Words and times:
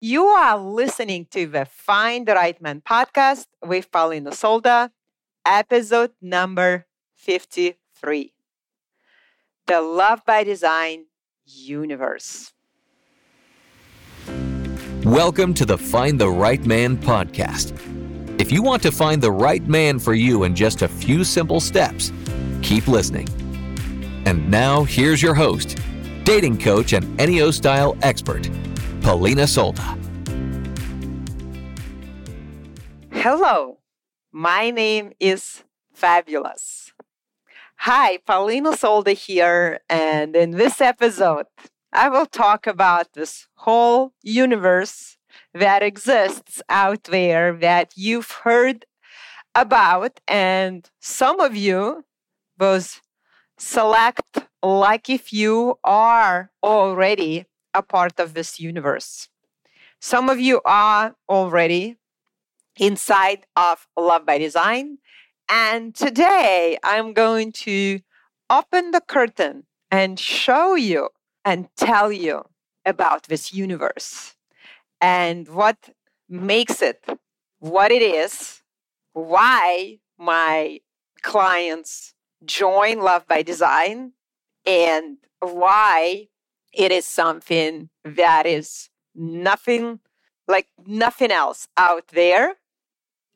You 0.00 0.26
are 0.26 0.58
listening 0.58 1.26
to 1.30 1.46
the 1.46 1.64
Find 1.64 2.28
the 2.28 2.34
Right 2.34 2.60
Man 2.60 2.82
podcast 2.82 3.46
with 3.64 3.90
Polina 3.90 4.32
Solda, 4.32 4.90
episode 5.46 6.10
number 6.20 6.84
53 7.14 8.34
The 9.66 9.80
Love 9.80 10.22
by 10.26 10.44
Design 10.44 11.06
Universe. 11.46 12.52
Welcome 15.02 15.54
to 15.54 15.64
the 15.64 15.78
Find 15.78 16.20
the 16.20 16.28
Right 16.28 16.66
Man 16.66 16.98
podcast. 16.98 17.72
If 18.38 18.52
you 18.52 18.62
want 18.62 18.82
to 18.82 18.92
find 18.92 19.22
the 19.22 19.32
right 19.32 19.66
man 19.66 19.98
for 19.98 20.12
you 20.12 20.44
in 20.44 20.54
just 20.54 20.82
a 20.82 20.88
few 20.88 21.24
simple 21.24 21.58
steps, 21.58 22.12
keep 22.60 22.86
listening. 22.86 23.28
And 24.26 24.50
now, 24.50 24.84
here's 24.84 25.22
your 25.22 25.32
host, 25.32 25.78
dating 26.24 26.58
coach 26.58 26.92
and 26.92 27.18
Enneagram 27.18 27.54
style 27.54 27.96
expert, 28.02 28.50
Polina 29.06 29.46
Solda. 29.46 29.96
Hello, 33.12 33.78
my 34.32 34.70
name 34.70 35.12
is 35.20 35.62
Fabulous. 35.94 36.92
Hi, 37.76 38.18
Polina 38.26 38.76
Solda 38.76 39.12
here, 39.12 39.78
and 39.88 40.34
in 40.34 40.50
this 40.50 40.80
episode, 40.80 41.46
I 41.92 42.08
will 42.08 42.26
talk 42.26 42.66
about 42.66 43.12
this 43.12 43.46
whole 43.54 44.12
universe 44.24 45.18
that 45.54 45.84
exists 45.84 46.60
out 46.68 47.04
there 47.04 47.56
that 47.58 47.92
you've 47.94 48.32
heard 48.42 48.86
about, 49.54 50.18
and 50.26 50.90
some 50.98 51.38
of 51.38 51.54
you, 51.54 52.04
those 52.58 53.00
select 53.56 54.40
lucky 54.64 55.16
few, 55.16 55.78
are 55.84 56.50
already 56.60 57.46
a 57.76 57.82
part 57.82 58.18
of 58.18 58.34
this 58.34 58.58
universe. 58.58 59.28
Some 60.00 60.30
of 60.30 60.40
you 60.40 60.60
are 60.64 61.14
already 61.28 61.96
inside 62.78 63.46
of 63.54 63.86
Love 63.96 64.24
by 64.24 64.38
Design. 64.38 64.98
And 65.48 65.94
today 65.94 66.78
I'm 66.82 67.12
going 67.12 67.52
to 67.66 68.00
open 68.50 68.90
the 68.90 69.00
curtain 69.00 69.64
and 69.90 70.18
show 70.18 70.74
you 70.74 71.10
and 71.44 71.68
tell 71.76 72.10
you 72.10 72.44
about 72.84 73.24
this 73.24 73.52
universe 73.52 74.34
and 75.00 75.48
what 75.48 75.90
makes 76.28 76.82
it 76.82 77.04
what 77.58 77.90
it 77.90 78.02
is, 78.02 78.62
why 79.12 79.98
my 80.18 80.80
clients 81.22 82.14
join 82.44 83.00
Love 83.00 83.26
by 83.26 83.42
Design, 83.42 84.12
and 84.64 85.18
why 85.40 86.28
it 86.72 86.92
is 86.92 87.06
something 87.06 87.88
that 88.04 88.46
is 88.46 88.88
nothing 89.14 90.00
like 90.48 90.68
nothing 90.86 91.32
else 91.32 91.66
out 91.76 92.08
there. 92.08 92.54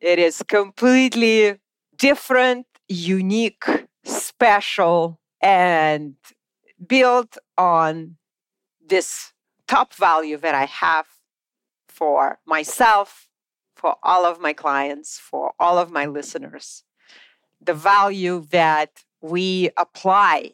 It 0.00 0.19
is 0.19 0.42
completely 0.47 1.59
different, 1.97 2.67
unique, 2.89 3.64
special, 4.05 5.20
and 5.42 6.14
built 6.87 7.37
on 7.59 8.17
this 8.84 9.33
top 9.67 9.94
value 9.94 10.37
that 10.39 10.55
I 10.55 10.65
have 10.67 11.06
for 11.89 12.39
myself, 12.47 13.28
for 13.77 13.97
all 14.03 14.25
of 14.25 14.41
my 14.41 14.53
clients, 14.53 15.19
for 15.19 15.53
all 15.59 15.78
of 15.78 15.91
my 15.91 16.06
listeners. 16.06 16.84
The 17.61 17.75
value 17.75 18.47
that 18.50 19.05
we 19.20 19.70
apply 19.77 20.53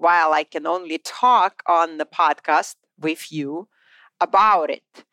while 0.00 0.32
I 0.32 0.44
can 0.44 0.66
only 0.66 0.98
talk 0.98 1.62
on 1.66 1.98
the 1.98 2.06
podcast 2.06 2.76
with 2.98 3.30
you 3.30 3.68
about 4.20 4.70
it. 4.70 5.04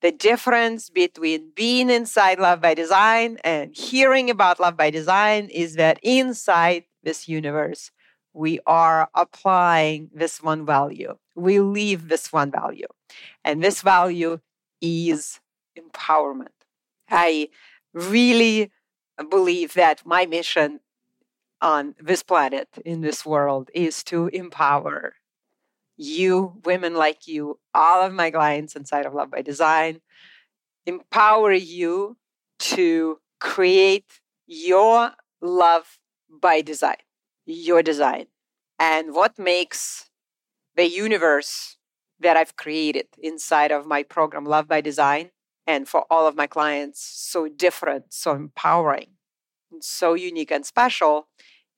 The 0.00 0.12
difference 0.12 0.90
between 0.90 1.50
being 1.56 1.90
inside 1.90 2.38
Love 2.38 2.60
by 2.60 2.74
Design 2.74 3.38
and 3.42 3.74
hearing 3.74 4.30
about 4.30 4.60
Love 4.60 4.76
by 4.76 4.90
Design 4.90 5.48
is 5.48 5.74
that 5.74 5.98
inside 6.02 6.84
this 7.02 7.26
universe, 7.26 7.90
we 8.32 8.60
are 8.66 9.08
applying 9.14 10.10
this 10.14 10.42
one 10.42 10.64
value. 10.64 11.16
We 11.34 11.58
leave 11.58 12.08
this 12.08 12.32
one 12.32 12.50
value. 12.52 12.86
And 13.44 13.64
this 13.64 13.82
value 13.82 14.40
is 14.80 15.40
empowerment. 15.76 16.54
I 17.10 17.48
really 17.94 18.70
believe 19.30 19.74
that 19.74 20.06
my 20.06 20.26
mission 20.26 20.80
on 21.60 21.94
this 22.00 22.22
planet, 22.22 22.68
in 22.84 23.00
this 23.00 23.26
world, 23.26 23.70
is 23.74 24.02
to 24.04 24.28
empower 24.28 25.14
you, 25.96 26.60
women 26.64 26.94
like 26.94 27.26
you, 27.26 27.58
all 27.74 28.02
of 28.02 28.12
my 28.12 28.30
clients 28.30 28.76
inside 28.76 29.04
of 29.04 29.14
Love 29.14 29.30
by 29.30 29.42
Design, 29.42 30.00
empower 30.86 31.52
you 31.52 32.16
to 32.58 33.18
create 33.40 34.20
your 34.46 35.12
love 35.40 35.98
by 36.30 36.60
design, 36.60 36.96
your 37.44 37.82
design. 37.82 38.26
And 38.78 39.14
what 39.14 39.38
makes 39.38 40.08
the 40.76 40.88
universe 40.88 41.76
that 42.20 42.36
I've 42.36 42.56
created 42.56 43.06
inside 43.18 43.70
of 43.72 43.86
my 43.86 44.02
program, 44.02 44.44
Love 44.44 44.68
by 44.68 44.80
Design, 44.80 45.30
and 45.66 45.88
for 45.88 46.04
all 46.10 46.26
of 46.26 46.36
my 46.36 46.46
clients, 46.46 47.00
so 47.00 47.48
different, 47.48 48.12
so 48.12 48.32
empowering, 48.32 49.10
so 49.80 50.14
unique 50.14 50.50
and 50.50 50.64
special 50.64 51.28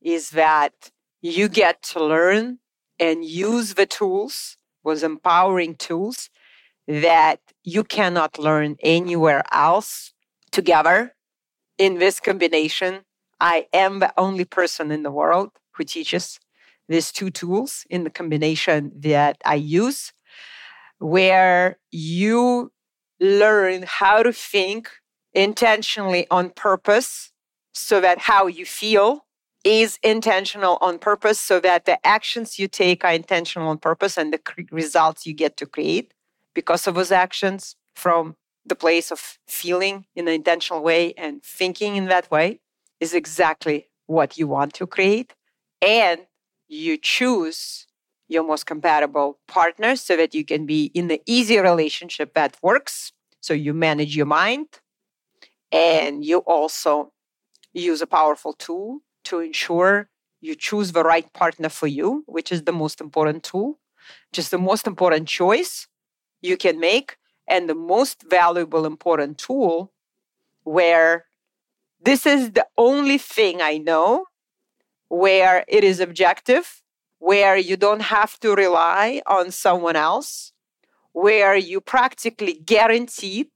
is 0.03 0.31
that 0.31 0.91
you 1.21 1.49
get 1.49 1.83
to 1.83 2.03
learn 2.03 2.59
and 2.99 3.25
use 3.25 3.75
the 3.75 3.87
tools, 3.87 4.57
was 4.83 5.03
empowering 5.03 5.75
tools 5.75 6.31
that 6.87 7.41
you 7.63 7.85
cannot 7.85 8.39
learn 8.39 8.77
anywhere 8.83 9.43
else 9.53 10.13
together 10.51 11.15
in 11.79 11.99
this 11.99 12.21
combination. 12.21 13.01
I 13.41 13.67
am 13.73 14.01
the 14.01 14.13
only 14.19 14.45
person 14.45 14.91
in 14.91 15.03
the 15.03 15.11
world 15.11 15.51
who 15.73 15.85
teaches 15.85 16.41
these 16.89 17.13
two 17.13 17.31
tools 17.31 17.87
in 17.89 18.05
the 18.05 18.11
combination 18.11 18.93
that 18.97 19.37
I 19.45 19.55
use, 19.55 20.13
where 20.99 21.79
you 21.91 22.73
learn 23.21 23.85
how 23.87 24.23
to 24.23 24.33
think 24.33 24.91
intentionally 25.33 26.27
on 26.31 26.51
purpose 26.51 27.33
so 27.73 28.01
that 28.01 28.19
how 28.19 28.47
you 28.47 28.67
feel 28.67 29.25
is 29.65 29.99
intentional 30.03 30.79
on 30.81 30.99
purpose 30.99 31.39
so 31.39 31.61
that 31.61 31.85
the 31.85 32.05
actions 32.07 32.59
you 32.59 32.67
take 32.69 33.05
are 33.05 33.13
intentional 33.13 33.69
on 33.69 33.79
purpose 33.79 34.17
and 34.17 34.33
the 34.33 34.39
cre- 34.39 34.63
results 34.71 35.27
you 35.27 35.35
get 35.35 35.57
to 35.59 35.67
create 35.67 36.13
because 36.55 36.87
of 36.87 36.95
those 36.95 37.13
actions 37.13 37.77
from 37.95 38.37
the 38.65 38.75
place 38.75 39.11
of 39.11 39.39
feeling 39.47 40.07
in 40.15 40.29
an 40.29 40.35
intentional 40.35 40.83
way 40.83 41.13
and 41.15 41.43
thinking 41.43 41.97
in 41.97 42.07
that 42.07 42.31
way 42.31 42.61
is 43.01 43.15
exactly 43.15 43.89
what 44.07 44.39
you 44.39 44.47
want 44.47 44.73
to 44.75 44.87
create. 44.87 45.35
And 45.83 46.21
you 46.69 46.97
choose 46.97 47.87
your 48.29 48.45
most 48.45 48.65
compatible 48.65 49.39
partner 49.49 49.97
so 49.97 50.17
that 50.17 50.35
you 50.35 50.45
can 50.45 50.67
be 50.67 50.87
in 50.95 51.09
the 51.09 51.21
easy 51.27 51.59
relationship 51.59 52.35
that 52.35 52.57
works. 52.63 53.13
So 53.41 53.55
you 53.55 53.75
manage 53.75 54.17
your 54.17 54.27
mind 54.27 54.67
and 55.73 56.25
you 56.25 56.39
also 56.39 57.13
use 57.73 58.03
a 58.03 58.07
powerful 58.07 58.53
tool 58.53 59.01
to 59.31 59.41
ensure 59.41 60.09
you 60.41 60.55
choose 60.55 60.93
the 60.93 61.03
right 61.03 61.33
partner 61.33 61.69
for 61.69 61.87
you, 61.87 62.25
which 62.27 62.53
is 62.53 62.65
the 62.65 62.73
most 62.73 63.01
important 63.01 63.43
tool, 63.43 63.79
just 64.33 64.51
the 64.51 64.59
most 64.59 64.87
important 64.87 65.29
choice 65.29 65.87
you 66.41 66.57
can 66.57 66.79
make, 66.79 67.17
and 67.47 67.69
the 67.69 67.75
most 67.75 68.25
valuable, 68.29 68.85
important 68.87 69.39
tool 69.39 69.93
where 70.65 71.27
this 72.03 72.25
is 72.25 72.53
the 72.53 72.67
only 72.79 73.19
thing 73.19 73.61
I 73.61 73.79
know 73.79 74.27
where 75.09 75.65
it 75.69 75.85
is 75.85 76.01
objective, 76.01 76.83
where 77.19 77.57
you 77.57 77.77
don't 77.77 78.03
have 78.03 78.39
to 78.41 78.55
rely 78.55 79.21
on 79.27 79.51
someone 79.51 79.97
else, 79.97 80.53
where 81.13 81.57
you 81.57 81.81
practically 81.81 82.55
guaranteed 82.55 83.49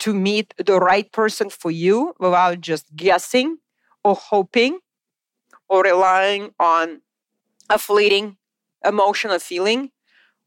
to 0.00 0.14
meet 0.14 0.54
the 0.56 0.80
right 0.80 1.12
person 1.12 1.50
for 1.50 1.70
you 1.70 2.14
without 2.18 2.60
just 2.60 2.96
guessing 2.96 3.58
or 4.02 4.16
hoping 4.16 4.78
or 5.72 5.82
relying 5.84 6.52
on 6.60 7.00
a 7.70 7.78
fleeting 7.78 8.36
emotional 8.84 9.38
feeling, 9.38 9.90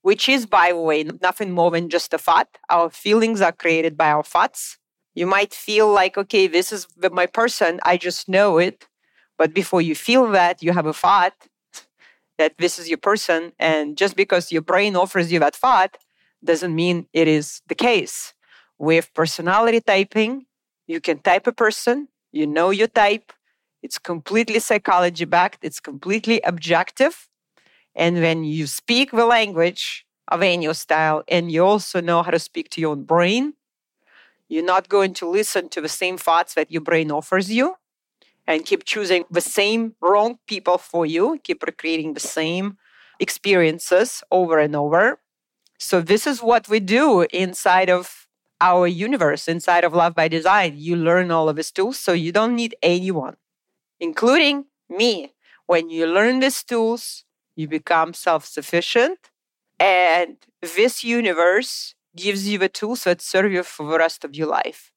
which 0.04 0.30
is, 0.30 0.46
by 0.46 0.70
the 0.72 0.78
way, 0.78 1.04
nothing 1.22 1.52
more 1.52 1.72
than 1.72 1.90
just 1.90 2.14
a 2.14 2.20
thought. 2.20 2.48
Our 2.70 2.92
feelings 2.92 3.42
are 3.42 3.52
created 3.52 3.98
by 3.98 4.12
our 4.12 4.24
thoughts. 4.24 4.78
You 5.16 5.26
might 5.26 5.54
feel 5.54 5.88
like, 5.92 6.16
okay, 6.16 6.48
this 6.48 6.72
is 6.72 6.88
my 7.12 7.26
person, 7.26 7.80
I 7.84 7.98
just 7.98 8.30
know 8.30 8.60
it. 8.60 8.88
But 9.38 9.54
before 9.54 9.82
you 9.82 9.96
feel 9.96 10.28
that, 10.32 10.62
you 10.62 10.74
have 10.74 10.86
a 10.86 10.94
thought 10.94 11.34
that 12.38 12.60
this 12.60 12.78
is 12.78 12.88
your 12.88 13.00
person. 13.00 13.54
And 13.58 13.98
just 13.98 14.16
because 14.16 14.52
your 14.52 14.62
brain 14.62 14.96
offers 14.96 15.32
you 15.32 15.40
that 15.40 15.56
thought 15.56 15.98
doesn't 16.44 16.76
mean 16.76 17.08
it 17.14 17.28
is 17.28 17.62
the 17.68 17.76
case. 17.76 18.34
With 18.78 19.12
personality 19.16 19.82
typing, 19.82 20.46
you 20.88 21.02
can 21.02 21.20
type 21.20 21.48
a 21.48 21.52
person, 21.52 22.10
you 22.32 22.46
know 22.46 22.70
your 22.70 22.90
type, 22.90 23.32
it's 23.86 24.00
completely 24.00 24.60
psychology 24.60 25.26
backed, 25.26 25.64
it's 25.64 25.80
completely 25.80 26.42
objective. 26.42 27.30
And 27.96 28.14
when 28.26 28.44
you 28.44 28.66
speak 28.66 29.12
the 29.12 29.28
language 29.28 30.06
of 30.28 30.40
Enyo 30.40 30.76
style 30.76 31.24
and 31.28 31.52
you 31.52 31.64
also 31.64 32.02
know 32.02 32.24
how 32.24 32.32
to 32.32 32.40
speak 32.40 32.70
to 32.72 32.82
your 32.82 32.92
own 32.92 33.04
brain, 33.04 33.54
you're 34.50 34.72
not 34.76 34.90
going 34.90 35.14
to 35.20 35.30
listen 35.30 35.70
to 35.70 35.82
the 35.82 35.96
same 36.02 36.18
thoughts 36.18 36.56
that 36.56 36.72
your 36.72 36.82
brain 36.82 37.12
offers 37.12 37.52
you 37.52 37.76
and 38.48 38.66
keep 38.66 38.84
choosing 38.86 39.24
the 39.30 39.42
same 39.60 39.94
wrong 40.02 40.40
people 40.48 40.78
for 40.80 41.06
you, 41.06 41.40
keep 41.44 41.62
recreating 41.64 42.14
the 42.14 42.28
same 42.40 42.78
experiences 43.20 44.24
over 44.32 44.58
and 44.58 44.76
over. 44.76 45.20
So, 45.78 46.02
this 46.02 46.26
is 46.26 46.42
what 46.42 46.70
we 46.70 46.80
do 46.80 47.28
inside 47.32 47.90
of 47.90 48.28
our 48.62 48.88
universe, 48.88 49.48
inside 49.48 49.84
of 49.84 49.94
Love 49.94 50.16
by 50.16 50.28
Design. 50.28 50.74
You 50.78 50.96
learn 50.96 51.30
all 51.32 51.50
of 51.50 51.58
these 51.58 51.72
tools, 51.72 52.00
so 52.00 52.14
you 52.14 52.32
don't 52.32 52.56
need 52.56 52.76
anyone, 52.82 53.36
including 54.00 54.66
me. 54.90 55.34
When 55.68 55.90
you 55.90 56.08
learn 56.08 56.40
these 56.40 56.64
tools, 56.64 57.26
you 57.56 57.68
become 57.68 58.14
self 58.14 58.46
sufficient. 58.46 59.20
And 59.80 60.38
this 60.62 61.04
universe 61.04 61.96
gives 62.16 62.48
you 62.48 62.58
the 62.58 62.70
tools 62.70 63.04
that 63.04 63.22
serve 63.22 63.52
you 63.52 63.64
for 63.64 63.90
the 63.92 63.98
rest 63.98 64.24
of 64.24 64.36
your 64.36 64.48
life. 64.48 64.92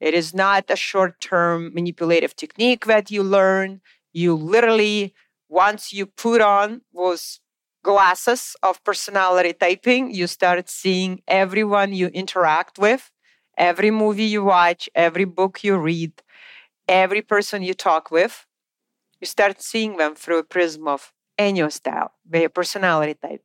It 0.00 0.14
is 0.14 0.34
not 0.34 0.64
a 0.70 0.76
short 0.76 1.20
term 1.20 1.72
manipulative 1.74 2.36
technique 2.36 2.86
that 2.86 3.10
you 3.10 3.22
learn. 3.22 3.80
You 4.12 4.34
literally, 4.34 5.14
once 5.48 5.92
you 5.92 6.06
put 6.06 6.40
on 6.40 6.82
those 6.94 7.40
glasses 7.82 8.56
of 8.62 8.82
personality 8.84 9.52
typing, 9.54 10.12
you 10.14 10.26
start 10.26 10.68
seeing 10.68 11.22
everyone 11.28 11.92
you 11.92 12.08
interact 12.08 12.78
with, 12.78 13.10
every 13.56 13.90
movie 13.90 14.24
you 14.24 14.44
watch, 14.44 14.88
every 14.94 15.24
book 15.24 15.62
you 15.64 15.76
read, 15.78 16.12
every 16.88 17.22
person 17.22 17.62
you 17.62 17.74
talk 17.74 18.10
with. 18.10 18.46
You 19.20 19.26
start 19.26 19.62
seeing 19.62 19.96
them 19.96 20.14
through 20.14 20.38
a 20.38 20.44
prism 20.44 20.86
of 20.88 21.12
Enyo 21.38 21.72
style, 21.72 22.12
their 22.24 22.48
personality 22.48 23.14
type. 23.14 23.42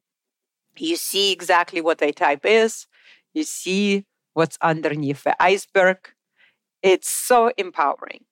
You 0.78 0.96
see 0.96 1.32
exactly 1.32 1.82
what 1.82 1.98
their 1.98 2.14
type 2.14 2.46
is, 2.46 2.88
you 3.34 3.44
see 3.44 4.06
what's 4.34 4.58
underneath 4.62 5.24
the 5.24 5.42
iceberg. 5.42 6.14
It's 6.82 7.10
so 7.10 7.52
empowering. 7.58 8.26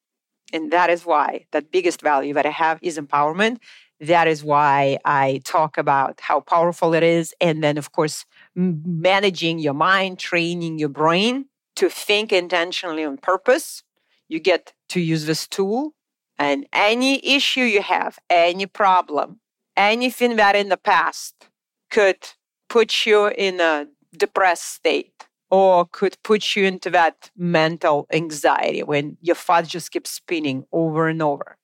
And 0.52 0.72
that 0.72 0.90
is 0.90 1.06
why 1.06 1.46
that 1.52 1.72
biggest 1.72 2.02
value 2.02 2.34
that 2.34 2.46
I 2.46 2.50
have 2.52 2.80
is 2.82 2.98
empowerment. 2.98 3.58
That 4.00 4.28
is 4.28 4.44
why 4.44 4.98
I 5.06 5.42
talk 5.44 5.78
about 5.78 6.20
how 6.22 6.40
powerful 6.40 6.94
it 6.94 7.04
is. 7.04 7.34
And 7.40 7.64
then, 7.64 7.78
of 7.78 7.92
course, 7.92 8.26
managing 8.56 9.60
your 9.60 9.74
mind, 9.74 10.20
training 10.20 10.80
your 10.80 10.90
brain 10.90 11.46
to 11.76 11.90
think 11.90 12.32
intentionally 12.32 13.04
on 13.04 13.18
purpose. 13.18 13.84
You 14.28 14.40
get 14.40 14.74
to 14.90 15.00
use 15.00 15.26
this 15.26 15.48
tool. 15.48 15.94
And 16.38 16.68
any 16.72 17.26
issue 17.36 17.62
you 17.62 17.82
have, 17.82 18.18
any 18.30 18.66
problem, 18.66 19.40
anything 19.76 20.36
that 20.38 20.56
in 20.56 20.70
the 20.70 20.78
past 20.78 21.50
could 21.90 22.30
put 22.70 23.06
you 23.06 23.28
in 23.28 23.60
a 23.60 23.88
depressed 24.16 24.66
state 24.66 25.28
or 25.50 25.86
could 25.86 26.18
put 26.24 26.56
you 26.56 26.66
into 26.66 26.90
that 26.92 27.32
mental 27.36 28.08
anxiety 28.12 28.84
when 28.84 29.18
your 29.22 29.36
thoughts 29.36 29.70
just 29.70 29.92
keep 29.92 30.08
spinning 30.08 30.66
over 30.72 31.08
and 31.08 31.22
over 31.22 31.58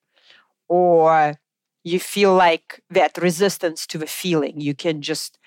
or 0.67 1.35
you 1.83 1.99
feel 1.99 2.33
like 2.33 2.81
that 2.89 3.17
resistance 3.17 3.85
to 3.85 3.97
the 3.97 4.07
feeling 4.07 4.59
you 4.59 4.73
can 4.73 5.01
just 5.01 5.37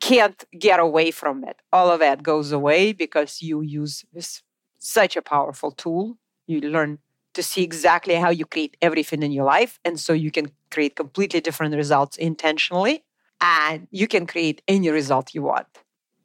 can't 0.00 0.44
get 0.58 0.78
away 0.78 1.10
from 1.10 1.44
it 1.44 1.56
all 1.72 1.90
of 1.90 2.00
that 2.00 2.22
goes 2.22 2.52
away 2.52 2.92
because 2.92 3.40
you 3.42 3.62
use 3.62 4.04
this 4.12 4.42
such 4.78 5.16
a 5.16 5.22
powerful 5.22 5.70
tool 5.70 6.18
you 6.46 6.60
learn 6.60 6.98
to 7.34 7.42
see 7.42 7.62
exactly 7.62 8.14
how 8.14 8.30
you 8.30 8.46
create 8.46 8.76
everything 8.80 9.22
in 9.22 9.32
your 9.32 9.44
life 9.44 9.78
and 9.84 10.00
so 10.00 10.12
you 10.12 10.30
can 10.30 10.50
create 10.70 10.96
completely 10.96 11.40
different 11.40 11.74
results 11.74 12.16
intentionally 12.16 13.04
and 13.40 13.88
you 13.90 14.08
can 14.08 14.26
create 14.26 14.62
any 14.66 14.88
result 14.88 15.34
you 15.34 15.42
want 15.42 15.66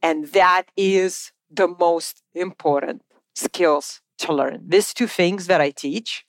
and 0.02 0.28
that 0.28 0.64
is 0.76 1.32
the 1.50 1.68
most 1.68 2.24
important 2.34 3.04
skills 3.36 4.02
to 4.20 4.34
learn. 4.34 4.64
These 4.68 4.94
two 4.94 5.08
things 5.08 5.48
that 5.48 5.62
I 5.62 5.72
teach 5.72 6.26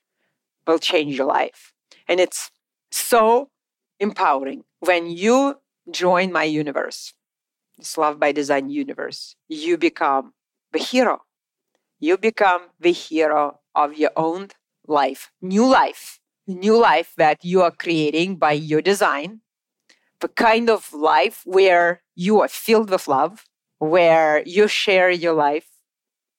will 0.67 0.79
change 0.79 1.17
your 1.17 1.27
life. 1.27 1.73
And 2.09 2.21
it's 2.21 2.51
so 2.91 3.51
empowering 4.01 4.65
when 4.81 5.11
you 5.11 5.61
join 5.91 6.33
my 6.33 6.45
universe, 6.45 7.15
this 7.79 7.97
Love 7.97 8.19
by 8.19 8.33
Design 8.33 8.69
universe, 8.69 9.37
you 9.49 9.77
become 9.79 10.35
the 10.73 10.79
hero. 10.79 11.23
You 12.03 12.19
become 12.19 12.63
the 12.81 12.91
hero 12.91 13.61
of 13.77 13.97
your 13.97 14.11
own 14.17 14.49
life, 14.89 15.31
new 15.41 15.65
life, 15.65 16.19
new 16.49 16.77
life 16.77 17.13
that 17.17 17.45
you 17.45 17.63
are 17.63 17.71
creating 17.71 18.39
by 18.39 18.55
your 18.55 18.83
design, 18.83 19.43
the 20.19 20.27
kind 20.27 20.69
of 20.69 20.93
life 20.93 21.43
where 21.45 22.03
you 22.17 22.41
are 22.41 22.49
filled 22.49 22.91
with 22.91 23.07
love, 23.07 23.45
where 23.79 24.43
you 24.45 24.67
share 24.67 25.11
your 25.11 25.33
life 25.33 25.69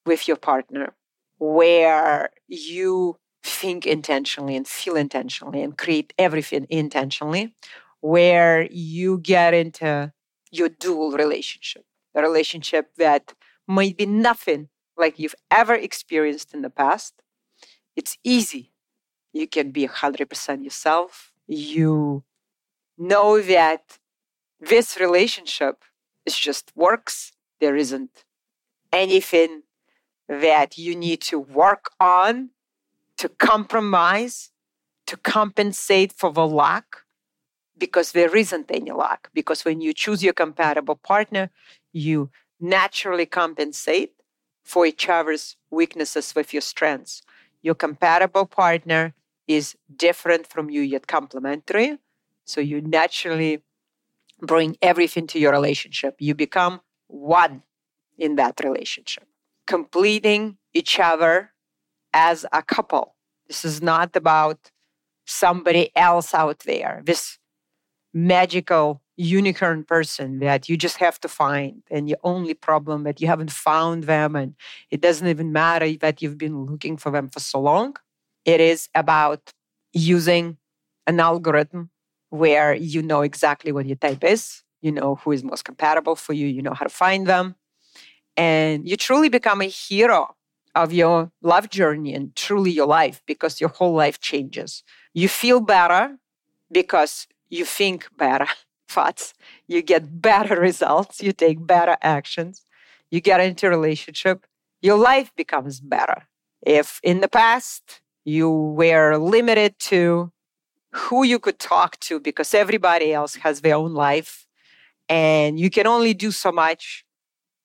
with 0.06 0.28
your 0.28 0.36
partner, 0.36 0.96
where 1.38 2.32
you 2.50 3.16
think 3.42 3.88
intentionally 3.88 4.58
and 4.58 4.68
feel 4.68 4.98
intentionally 4.98 5.64
and 5.64 5.78
create 5.78 6.12
everything 6.18 6.68
intentionally, 6.70 7.56
where 8.02 8.68
you 8.70 9.18
get 9.20 9.54
into 9.54 10.12
your 10.52 10.68
dual 10.68 11.12
relationship, 11.12 11.86
a 12.14 12.22
relationship 12.22 12.90
that 12.98 13.34
might 13.66 13.96
be 13.96 14.06
nothing 14.06 14.68
like 14.98 15.20
you've 15.20 15.36
ever 15.50 15.74
experienced 15.74 16.54
in 16.54 16.62
the 16.62 16.70
past. 16.70 17.14
It's 17.96 18.18
easy. 18.24 18.72
You 19.32 19.48
can 19.48 19.72
be 19.72 19.88
100% 19.88 20.64
yourself. 20.64 21.32
You 21.48 22.24
know 22.98 23.42
that 23.42 24.00
this 24.60 25.00
relationship 25.00 25.84
is 26.26 26.38
just 26.38 26.72
works 26.76 27.34
there 27.60 27.76
isn't 27.76 28.26
anything 28.92 29.64
that 30.28 30.78
you 30.78 30.96
need 30.96 31.22
to 31.22 31.40
work 31.40 31.92
on 32.00 32.50
to 33.18 33.30
compromise, 33.30 34.52
to 35.08 35.18
compensate 35.18 36.12
for 36.12 36.32
the 36.32 36.46
lack, 36.46 36.98
because 37.78 38.12
there 38.12 38.36
isn't 38.36 38.70
any 38.70 38.92
lack. 38.92 39.30
Because 39.34 39.66
when 39.66 39.82
you 39.82 39.94
choose 39.94 40.24
your 40.24 40.34
compatible 40.34 40.96
partner, 40.96 41.50
you 41.92 42.30
naturally 42.60 43.26
compensate 43.26 44.14
for 44.64 44.86
each 44.86 45.10
other's 45.10 45.58
weaknesses 45.70 46.34
with 46.36 46.54
your 46.54 46.62
strengths. 46.62 47.22
Your 47.62 47.76
compatible 47.76 48.46
partner 48.46 49.14
is 49.48 49.76
different 49.96 50.48
from 50.48 50.70
you, 50.70 50.82
yet 50.82 51.08
complementary. 51.08 52.00
So 52.46 52.62
you 52.62 52.82
naturally 52.82 53.62
bring 54.42 54.78
everything 54.82 55.28
to 55.28 55.40
your 55.40 55.52
relationship. 55.52 56.16
You 56.20 56.34
become 56.36 56.82
one 57.08 57.64
in 58.18 58.36
that 58.36 58.60
relationship, 58.64 59.28
completing 59.68 60.58
each 60.74 61.00
other 61.00 61.52
as 62.14 62.46
a 62.52 62.62
couple. 62.62 63.16
This 63.48 63.66
is 63.66 63.82
not 63.82 64.16
about 64.16 64.72
somebody 65.26 65.92
else 65.96 66.34
out 66.34 66.60
there, 66.60 67.02
this 67.06 67.40
magical 68.14 69.02
unicorn 69.18 69.84
person 69.84 70.40
that 70.40 70.68
you 70.70 70.78
just 70.78 70.98
have 70.98 71.20
to 71.22 71.28
find. 71.28 71.84
And 71.92 72.08
the 72.08 72.18
only 72.24 72.54
problem 72.54 73.04
that 73.04 73.22
you 73.22 73.28
haven't 73.28 73.52
found 73.52 74.04
them, 74.04 74.36
and 74.36 74.56
it 74.90 75.02
doesn't 75.02 75.28
even 75.28 75.52
matter 75.52 75.92
that 75.98 76.22
you've 76.22 76.38
been 76.38 76.66
looking 76.66 76.98
for 76.98 77.12
them 77.12 77.30
for 77.30 77.40
so 77.40 77.60
long. 77.60 77.96
It 78.46 78.60
is 78.60 78.90
about 78.96 79.54
using 79.94 80.58
an 81.08 81.20
algorithm 81.20 81.92
where 82.30 82.74
you 82.74 83.02
know 83.02 83.22
exactly 83.22 83.72
what 83.72 83.86
your 83.86 83.96
type 83.96 84.24
is 84.24 84.64
you 84.84 84.92
know 84.92 85.16
who 85.16 85.32
is 85.32 85.44
most 85.44 85.66
compatible 85.66 86.16
for 86.16 86.34
you, 86.34 86.46
you 86.46 86.62
know 86.62 86.74
how 86.74 86.84
to 86.84 86.90
find 86.90 87.26
them. 87.26 87.56
And 88.36 88.88
you 88.88 88.98
truly 88.98 89.30
become 89.30 89.62
a 89.62 89.66
hero 89.66 90.36
of 90.76 90.92
your 90.92 91.32
love 91.42 91.70
journey 91.70 92.14
and 92.14 92.36
truly 92.36 92.72
your 92.72 92.88
life 92.88 93.22
because 93.26 93.62
your 93.62 93.70
whole 93.70 93.94
life 93.94 94.20
changes. 94.20 94.84
You 95.14 95.30
feel 95.30 95.62
better 95.62 96.18
because 96.72 97.28
you 97.50 97.64
think 97.66 98.08
better 98.18 98.48
thoughts, 98.94 99.34
you 99.68 99.82
get 99.82 100.22
better 100.22 100.56
results, 100.70 101.22
you 101.26 101.32
take 101.34 101.66
better 101.76 101.98
actions, 102.02 102.66
you 103.12 103.20
get 103.22 103.40
into 103.40 103.70
relationship, 103.70 104.46
your 104.82 104.98
life 104.98 105.30
becomes 105.36 105.80
better. 105.80 106.20
If 106.62 107.00
in 107.04 107.22
the 107.22 107.28
past 107.28 108.02
you 108.26 108.50
were 108.50 109.18
limited 109.18 109.72
to 109.92 110.32
who 110.92 111.24
you 111.24 111.40
could 111.40 111.60
talk 111.60 112.00
to 112.08 112.20
because 112.20 112.54
everybody 112.54 113.14
else 113.14 113.36
has 113.46 113.62
their 113.62 113.76
own 113.76 113.94
life 113.94 114.46
and 115.10 115.60
you 115.60 115.70
can 115.70 115.88
only 115.88 116.14
do 116.14 116.32
so 116.32 116.52
much 116.52 117.06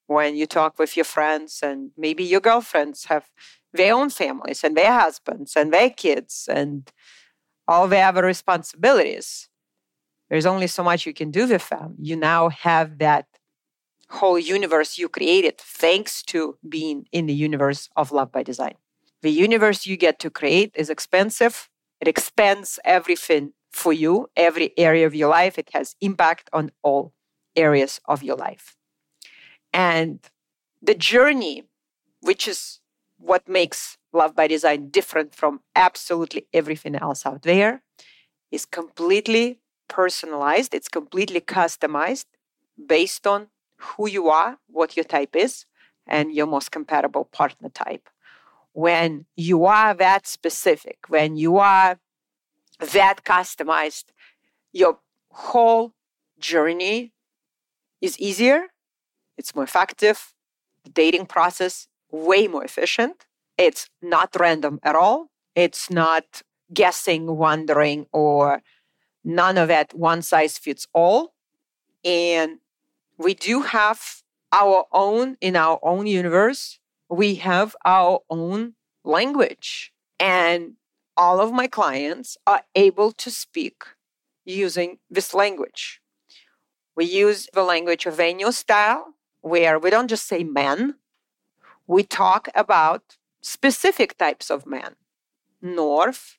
when 0.07 0.37
you 0.37 0.47
talk 0.47 0.79
with 0.79 0.97
your 0.97 1.05
friends, 1.05 1.61
and 1.63 1.91
maybe 1.97 2.25
your 2.25 2.41
girlfriends 2.41 3.05
have 3.05 3.27
their 3.73 3.95
own 3.95 4.11
families 4.11 4.65
and 4.65 4.75
their 4.77 4.93
husbands 4.93 5.55
and 5.55 5.73
their 5.73 5.91
kids 5.91 6.49
and 6.51 6.91
all 7.69 7.87
their 7.87 8.07
other 8.07 8.25
responsibilities. 8.25 9.48
There's 10.31 10.47
only 10.47 10.67
so 10.67 10.83
much 10.83 11.07
you 11.07 11.15
can 11.15 11.31
do 11.31 11.47
with 11.47 11.69
them. 11.69 11.97
You 11.99 12.17
now 12.17 12.51
have 12.51 12.99
that 12.99 13.27
whole 14.11 14.39
universe 14.39 14.99
you 14.99 15.09
created 15.09 15.59
thanks 15.59 16.23
to 16.25 16.59
being 16.69 17.07
in 17.13 17.27
the 17.27 17.35
universe 17.35 17.89
of 17.97 18.13
love 18.13 18.33
by 18.33 18.43
design. 18.43 18.75
The 19.23 19.31
universe 19.31 19.87
you 19.87 19.97
get 19.97 20.19
to 20.21 20.31
create 20.31 20.73
is 20.75 20.91
expensive. 20.91 21.69
It 22.01 22.09
expands 22.09 22.79
everything 22.85 23.53
for 23.73 23.93
you, 23.93 24.29
every 24.37 24.73
area 24.79 25.07
of 25.07 25.15
your 25.15 25.29
life. 25.29 25.59
It 25.59 25.71
has 25.73 25.97
impact 26.01 26.49
on 26.53 26.71
all 26.83 27.13
areas 27.57 28.01
of 28.07 28.23
your 28.23 28.37
life. 28.37 28.77
And 29.73 30.21
the 30.81 30.95
journey, 30.95 31.65
which 32.21 32.49
is 32.49 32.81
what 33.19 33.49
makes 33.49 33.99
Love 34.13 34.35
by 34.35 34.47
Design 34.47 34.89
different 34.89 35.35
from 35.35 35.61
absolutely 35.75 36.47
everything 36.53 36.95
else 36.95 37.27
out 37.27 37.43
there, 37.43 37.83
is 38.51 38.65
completely 38.65 39.61
personalized, 39.89 40.75
it's 40.75 40.89
completely 40.89 41.41
customized 41.41 42.27
based 42.87 43.27
on 43.27 43.49
who 43.79 44.09
you 44.09 44.29
are, 44.29 44.59
what 44.69 44.97
your 44.97 45.05
type 45.05 45.35
is, 45.35 45.65
and 46.07 46.33
your 46.33 46.47
most 46.47 46.71
compatible 46.71 47.25
partner 47.25 47.69
type. 47.69 48.09
When 48.73 49.27
you 49.37 49.65
are 49.65 49.95
that 49.95 50.27
specific, 50.27 50.99
when 51.09 51.37
you 51.37 51.59
are 51.59 51.99
that 52.93 53.25
customized, 53.25 54.05
your 54.73 54.99
whole 55.31 55.93
journey 56.39 57.13
is 58.01 58.19
easier, 58.19 58.69
it's 59.37 59.55
more 59.55 59.65
effective, 59.65 60.35
the 60.85 60.91
dating 60.91 61.27
process 61.27 61.89
way 62.11 62.47
more 62.49 62.65
efficient. 62.65 63.27
It's 63.57 63.89
not 64.01 64.37
random 64.39 64.79
at 64.83 64.95
all. 64.95 65.31
It's 65.55 65.91
not 65.91 66.43
guessing, 66.73 67.37
wondering, 67.37 68.07
or 68.13 68.63
none 69.29 69.59
of 69.59 69.69
that 69.69 69.93
one 69.93 70.23
size 70.23 70.57
fits 70.57 70.87
all. 70.95 71.35
And 72.03 72.59
we 73.19 73.35
do 73.35 73.61
have 73.63 74.23
our 74.53 74.87
own, 74.91 75.37
in 75.43 75.55
our 75.55 75.79
own 75.83 76.07
universe, 76.07 76.79
we 77.11 77.35
have 77.37 77.77
our 77.85 78.21
own 78.31 78.75
language. 79.05 79.93
And 80.19 80.75
all 81.15 81.41
of 81.41 81.53
my 81.53 81.67
clients 81.67 82.39
are 82.47 82.63
able 82.75 83.13
to 83.13 83.31
speak 83.31 83.83
using 84.47 84.99
this 85.11 85.35
language. 85.35 86.01
We 86.97 87.05
use 87.05 87.49
the 87.53 87.63
language 87.63 88.07
of 88.07 88.17
Venus 88.17 88.57
style, 88.57 89.15
where 89.43 89.79
we 89.79 89.91
don't 89.91 90.09
just 90.09 90.27
say 90.27 90.43
men, 90.43 90.95
we 91.87 92.03
talk 92.03 92.49
about 92.55 93.19
specific 93.43 94.17
types 94.17 94.51
of 94.51 94.67
men 94.67 94.97
north, 95.61 96.39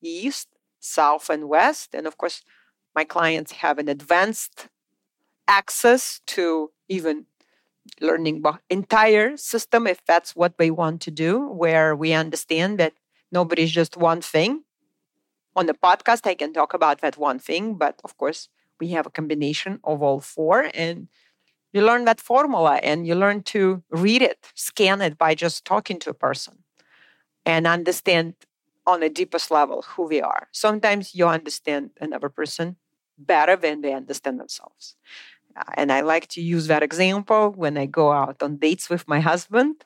east, 0.00 0.48
south, 0.80 1.30
and 1.30 1.48
west. 1.48 1.94
And 1.94 2.06
of 2.06 2.18
course, 2.18 2.42
my 2.94 3.04
clients 3.04 3.52
have 3.52 3.78
an 3.78 3.88
advanced 3.88 4.68
access 5.46 6.20
to 6.26 6.70
even 6.88 7.26
learning 8.00 8.42
entire 8.68 9.36
system 9.36 9.86
if 9.86 10.04
that's 10.06 10.36
what 10.36 10.58
they 10.58 10.70
want 10.70 11.00
to 11.02 11.10
do, 11.10 11.48
where 11.48 11.94
we 11.94 12.12
understand 12.12 12.78
that 12.78 12.94
nobody's 13.32 13.70
just 13.70 13.96
one 13.96 14.20
thing. 14.20 14.64
On 15.56 15.66
the 15.66 15.74
podcast, 15.74 16.26
I 16.26 16.34
can 16.34 16.52
talk 16.52 16.74
about 16.74 17.00
that 17.00 17.16
one 17.16 17.38
thing, 17.38 17.74
but 17.74 18.00
of 18.04 18.16
course, 18.16 18.48
we 18.78 18.88
have 18.88 19.06
a 19.06 19.10
combination 19.10 19.80
of 19.84 20.02
all 20.02 20.20
four. 20.20 20.70
And 20.74 21.08
you 21.72 21.82
learn 21.82 22.04
that 22.04 22.20
formula 22.20 22.76
and 22.82 23.06
you 23.06 23.14
learn 23.14 23.42
to 23.42 23.82
read 23.90 24.22
it, 24.22 24.52
scan 24.54 25.00
it 25.00 25.18
by 25.18 25.34
just 25.34 25.64
talking 25.64 25.98
to 26.00 26.10
a 26.10 26.14
person 26.14 26.64
and 27.44 27.66
understand 27.66 28.34
on 28.86 29.00
the 29.00 29.08
deepest 29.08 29.50
level 29.50 29.82
who 29.82 30.04
we 30.04 30.20
are. 30.20 30.48
Sometimes 30.52 31.14
you 31.14 31.26
understand 31.28 31.90
another 32.00 32.28
person 32.28 32.76
better 33.18 33.56
than 33.56 33.82
they 33.82 33.92
understand 33.92 34.40
themselves. 34.40 34.96
Uh, 35.56 35.62
and 35.74 35.92
I 35.92 36.00
like 36.00 36.28
to 36.28 36.40
use 36.40 36.66
that 36.68 36.82
example 36.82 37.50
when 37.50 37.76
I 37.76 37.86
go 37.86 38.12
out 38.12 38.42
on 38.42 38.56
dates 38.56 38.88
with 38.88 39.06
my 39.06 39.20
husband. 39.20 39.84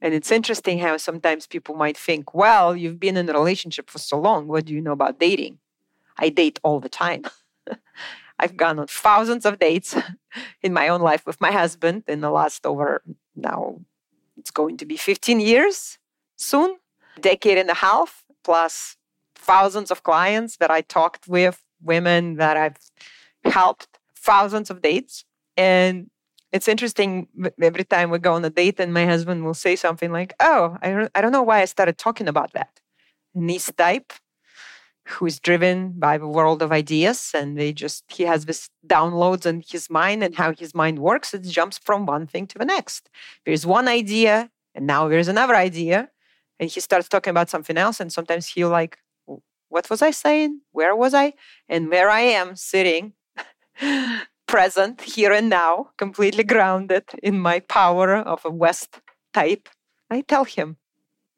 And 0.00 0.14
it's 0.14 0.30
interesting 0.30 0.78
how 0.78 0.96
sometimes 0.96 1.46
people 1.46 1.74
might 1.74 1.96
think, 1.96 2.32
well, 2.32 2.76
you've 2.76 3.00
been 3.00 3.16
in 3.16 3.28
a 3.28 3.32
relationship 3.32 3.90
for 3.90 3.98
so 3.98 4.18
long. 4.18 4.46
What 4.46 4.66
do 4.66 4.72
you 4.72 4.80
know 4.80 4.92
about 4.92 5.18
dating? 5.18 5.58
I 6.16 6.28
date 6.28 6.60
all 6.62 6.80
the 6.80 6.88
time. 6.88 7.24
I've 8.38 8.56
gone 8.56 8.78
on 8.78 8.86
thousands 8.86 9.44
of 9.44 9.58
dates 9.58 9.96
in 10.62 10.72
my 10.72 10.88
own 10.88 11.00
life 11.00 11.26
with 11.26 11.40
my 11.40 11.50
husband 11.50 12.04
in 12.06 12.20
the 12.20 12.30
last 12.30 12.64
over 12.64 13.02
now, 13.34 13.80
it's 14.36 14.50
going 14.50 14.76
to 14.76 14.86
be 14.86 14.96
15 14.96 15.40
years 15.40 15.98
soon, 16.36 16.76
decade 17.18 17.58
and 17.58 17.70
a 17.70 17.74
half, 17.74 18.24
plus 18.44 18.96
thousands 19.34 19.90
of 19.90 20.02
clients 20.02 20.56
that 20.56 20.70
I 20.70 20.80
talked 20.82 21.28
with, 21.28 21.62
women 21.82 22.36
that 22.36 22.56
I've 22.56 22.78
helped, 23.44 23.98
thousands 24.16 24.70
of 24.70 24.82
dates. 24.82 25.24
And 25.56 26.10
it's 26.52 26.68
interesting 26.68 27.28
every 27.60 27.84
time 27.84 28.10
we 28.10 28.18
go 28.18 28.34
on 28.34 28.44
a 28.44 28.50
date 28.50 28.80
and 28.80 28.92
my 28.92 29.06
husband 29.06 29.44
will 29.44 29.54
say 29.54 29.76
something 29.76 30.12
like, 30.12 30.34
Oh, 30.40 30.76
I 30.82 30.90
don't, 30.90 31.10
I 31.14 31.20
don't 31.20 31.32
know 31.32 31.42
why 31.42 31.60
I 31.62 31.66
started 31.66 31.98
talking 31.98 32.28
about 32.28 32.52
that. 32.52 32.80
And 33.34 33.48
this 33.48 33.70
type 33.76 34.12
who 35.08 35.24
is 35.26 35.40
driven 35.40 35.92
by 35.92 36.18
the 36.18 36.28
world 36.28 36.60
of 36.62 36.70
ideas 36.70 37.32
and 37.34 37.58
they 37.58 37.72
just 37.72 38.04
he 38.08 38.24
has 38.24 38.44
this 38.44 38.68
downloads 38.86 39.46
in 39.46 39.62
his 39.66 39.88
mind 39.88 40.22
and 40.22 40.34
how 40.34 40.52
his 40.52 40.74
mind 40.74 40.98
works 40.98 41.32
it 41.32 41.42
jumps 41.44 41.78
from 41.78 42.04
one 42.04 42.26
thing 42.26 42.46
to 42.46 42.58
the 42.58 42.64
next 42.64 43.08
there's 43.46 43.64
one 43.64 43.88
idea 43.88 44.50
and 44.74 44.86
now 44.86 45.08
there's 45.08 45.28
another 45.28 45.56
idea 45.56 46.10
and 46.60 46.70
he 46.70 46.80
starts 46.80 47.08
talking 47.08 47.30
about 47.30 47.50
something 47.50 47.76
else 47.76 48.00
and 48.00 48.12
sometimes 48.12 48.46
he'll 48.46 48.68
like 48.68 48.98
what 49.68 49.88
was 49.90 50.02
i 50.02 50.10
saying 50.10 50.60
where 50.72 50.94
was 50.94 51.14
i 51.14 51.32
and 51.68 51.90
where 51.90 52.10
i 52.10 52.20
am 52.20 52.56
sitting 52.56 53.12
present 54.46 55.00
here 55.02 55.32
and 55.32 55.48
now 55.48 55.90
completely 55.98 56.44
grounded 56.44 57.04
in 57.22 57.38
my 57.38 57.60
power 57.60 58.16
of 58.16 58.44
a 58.44 58.50
west 58.50 59.00
type 59.34 59.68
i 60.10 60.20
tell 60.22 60.44
him 60.44 60.76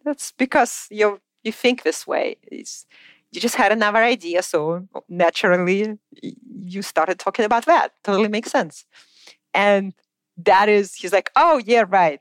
that's 0.04 0.32
because 0.32 0.86
you 0.90 1.20
you 1.42 1.52
think 1.52 1.82
this 1.82 2.06
way 2.06 2.36
it's, 2.42 2.86
you 3.32 3.40
just 3.40 3.54
had 3.54 3.72
another 3.72 3.98
idea. 3.98 4.42
So 4.42 4.88
naturally, 5.08 5.98
you 6.62 6.82
started 6.82 7.18
talking 7.18 7.44
about 7.44 7.66
that. 7.66 7.92
Totally 8.02 8.28
makes 8.28 8.50
sense. 8.50 8.84
And 9.54 9.94
that 10.36 10.68
is, 10.68 10.94
he's 10.94 11.12
like, 11.12 11.30
oh, 11.36 11.60
yeah, 11.64 11.84
right. 11.88 12.20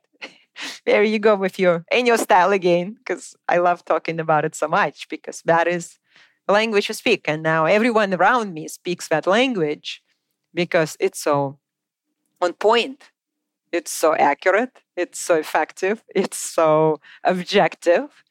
There 0.86 1.04
you 1.04 1.20
go 1.20 1.36
with 1.36 1.60
your 1.60 1.86
in 1.92 2.06
your 2.06 2.18
style 2.18 2.52
again, 2.52 2.94
because 3.00 3.36
I 3.48 3.58
love 3.58 3.86
talking 3.86 4.20
about 4.20 4.46
it 4.46 4.56
so 4.56 4.68
much 4.68 5.08
because 5.10 5.42
that 5.46 5.68
is 5.68 6.00
language 6.48 6.90
you 6.90 6.96
speak. 6.96 7.26
And 7.28 7.44
now 7.44 7.66
everyone 7.66 8.14
around 8.14 8.54
me 8.54 8.68
speaks 8.68 9.08
that 9.08 9.28
language 9.28 10.02
because 10.54 10.98
it's 11.00 11.20
so 11.20 11.60
on 12.42 12.54
point. 12.54 13.12
It's 13.72 13.92
so 13.92 14.16
accurate. 14.16 14.82
It's 14.96 15.20
so 15.20 15.36
effective. 15.36 16.04
It's 16.16 16.38
so 16.38 17.00
objective. 17.24 18.24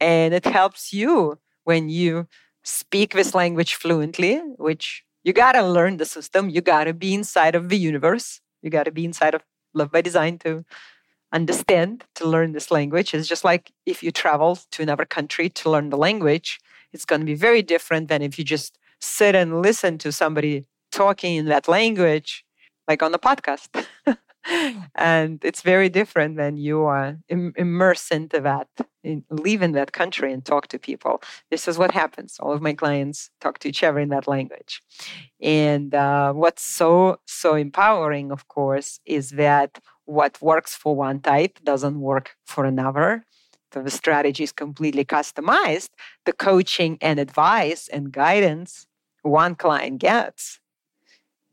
And 0.00 0.32
it 0.32 0.44
helps 0.44 0.92
you 0.92 1.38
when 1.64 1.88
you 1.88 2.28
speak 2.62 3.14
this 3.14 3.34
language 3.34 3.74
fluently, 3.74 4.36
which 4.56 5.04
you 5.24 5.32
got 5.32 5.52
to 5.52 5.62
learn 5.62 5.96
the 5.96 6.04
system, 6.04 6.48
you 6.48 6.60
got 6.60 6.84
to 6.84 6.94
be 6.94 7.14
inside 7.14 7.54
of 7.56 7.68
the 7.68 7.78
universe, 7.78 8.40
you 8.62 8.70
got 8.70 8.84
to 8.84 8.92
be 8.92 9.04
inside 9.04 9.34
of 9.34 9.42
Love 9.74 9.90
by 9.90 10.00
Design 10.00 10.38
to 10.38 10.64
understand, 11.36 12.04
to 12.16 12.26
learn 12.26 12.52
this 12.52 12.70
language. 12.70 13.14
It's 13.14 13.28
just 13.28 13.44
like 13.44 13.70
if 13.84 14.02
you 14.02 14.10
travel 14.10 14.58
to 14.72 14.82
another 14.82 15.04
country 15.04 15.48
to 15.50 15.70
learn 15.70 15.90
the 15.90 15.96
language, 16.08 16.58
it's 16.92 17.04
going 17.04 17.20
to 17.20 17.26
be 17.26 17.34
very 17.48 17.62
different 17.62 18.08
than 18.08 18.22
if 18.22 18.38
you 18.38 18.44
just 18.44 18.78
sit 19.00 19.34
and 19.34 19.62
listen 19.62 19.98
to 19.98 20.10
somebody 20.10 20.64
talking 20.90 21.36
in 21.36 21.46
that 21.46 21.68
language, 21.68 22.44
like 22.88 23.02
on 23.02 23.12
the 23.12 23.18
podcast. 23.18 23.68
and 24.94 25.44
it's 25.44 25.62
very 25.62 25.88
different 25.88 26.36
when 26.36 26.56
you 26.56 26.82
are 26.84 27.18
Im- 27.28 27.52
immersed 27.56 28.10
into 28.12 28.40
that, 28.40 28.68
in, 29.04 29.24
live 29.30 29.62
in 29.62 29.72
that 29.72 29.92
country 29.92 30.32
and 30.32 30.44
talk 30.44 30.68
to 30.68 30.78
people. 30.78 31.22
This 31.50 31.68
is 31.68 31.76
what 31.78 31.90
happens. 31.90 32.38
All 32.40 32.52
of 32.52 32.62
my 32.62 32.72
clients 32.72 33.30
talk 33.40 33.58
to 33.60 33.68
each 33.68 33.82
other 33.82 33.98
in 33.98 34.08
that 34.08 34.26
language. 34.26 34.82
And 35.40 35.94
uh, 35.94 36.32
what's 36.32 36.62
so, 36.62 37.20
so 37.26 37.54
empowering, 37.54 38.32
of 38.32 38.48
course, 38.48 39.00
is 39.04 39.30
that 39.30 39.78
what 40.06 40.40
works 40.40 40.74
for 40.74 40.96
one 40.96 41.20
type 41.20 41.58
doesn't 41.62 42.00
work 42.00 42.36
for 42.44 42.64
another. 42.64 43.24
So 43.72 43.82
the 43.82 43.90
strategy 43.90 44.44
is 44.44 44.52
completely 44.52 45.04
customized. 45.04 45.90
The 46.24 46.32
coaching 46.32 46.96
and 47.00 47.20
advice 47.20 47.88
and 47.88 48.12
guidance 48.12 48.86
one 49.22 49.56
client 49.56 49.98
gets 49.98 50.60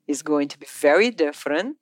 is 0.07 0.21
going 0.21 0.47
to 0.49 0.59
be 0.59 0.67
very 0.69 1.09
different 1.09 1.77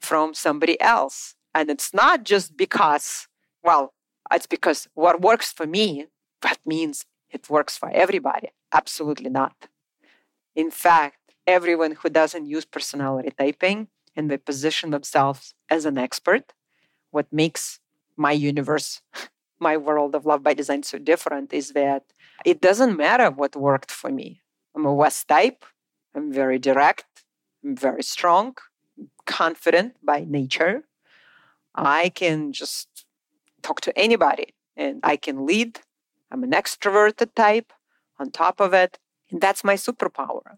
from 0.00 0.34
somebody 0.34 0.80
else. 0.80 1.34
And 1.54 1.70
it's 1.70 1.94
not 1.94 2.24
just 2.24 2.56
because, 2.56 3.28
well, 3.62 3.94
it's 4.32 4.46
because 4.46 4.88
what 4.94 5.20
works 5.20 5.52
for 5.52 5.66
me, 5.66 6.06
that 6.42 6.58
means 6.66 7.06
it 7.30 7.48
works 7.48 7.78
for 7.78 7.90
everybody. 7.90 8.48
Absolutely 8.72 9.30
not. 9.30 9.68
In 10.54 10.70
fact, 10.70 11.18
everyone 11.46 11.92
who 11.92 12.08
doesn't 12.08 12.46
use 12.46 12.64
personality 12.64 13.30
typing 13.38 13.88
and 14.16 14.30
they 14.30 14.38
position 14.38 14.90
themselves 14.90 15.54
as 15.68 15.84
an 15.84 15.98
expert, 15.98 16.52
what 17.10 17.32
makes 17.32 17.80
my 18.16 18.32
universe, 18.32 19.02
my 19.60 19.76
world 19.76 20.14
of 20.14 20.26
love 20.26 20.42
by 20.42 20.54
design 20.54 20.82
so 20.82 20.98
different 20.98 21.52
is 21.52 21.72
that 21.72 22.04
it 22.44 22.60
doesn't 22.60 22.96
matter 22.96 23.30
what 23.30 23.54
worked 23.54 23.90
for 23.90 24.10
me. 24.10 24.40
I'm 24.74 24.86
a 24.86 24.94
West 24.94 25.28
type, 25.28 25.64
I'm 26.14 26.32
very 26.32 26.58
direct, 26.58 27.24
I'm 27.64 27.76
very 27.76 28.02
strong, 28.02 28.56
confident 29.26 29.96
by 30.02 30.24
nature. 30.26 30.84
I 31.74 32.08
can 32.08 32.52
just 32.52 33.04
talk 33.62 33.80
to 33.82 33.98
anybody 33.98 34.54
and 34.76 35.00
I 35.02 35.16
can 35.16 35.46
lead. 35.46 35.80
I'm 36.30 36.42
an 36.42 36.52
extroverted 36.52 37.34
type 37.34 37.72
on 38.18 38.30
top 38.30 38.60
of 38.60 38.72
it. 38.72 38.98
And 39.30 39.40
that's 39.40 39.64
my 39.64 39.74
superpower. 39.74 40.56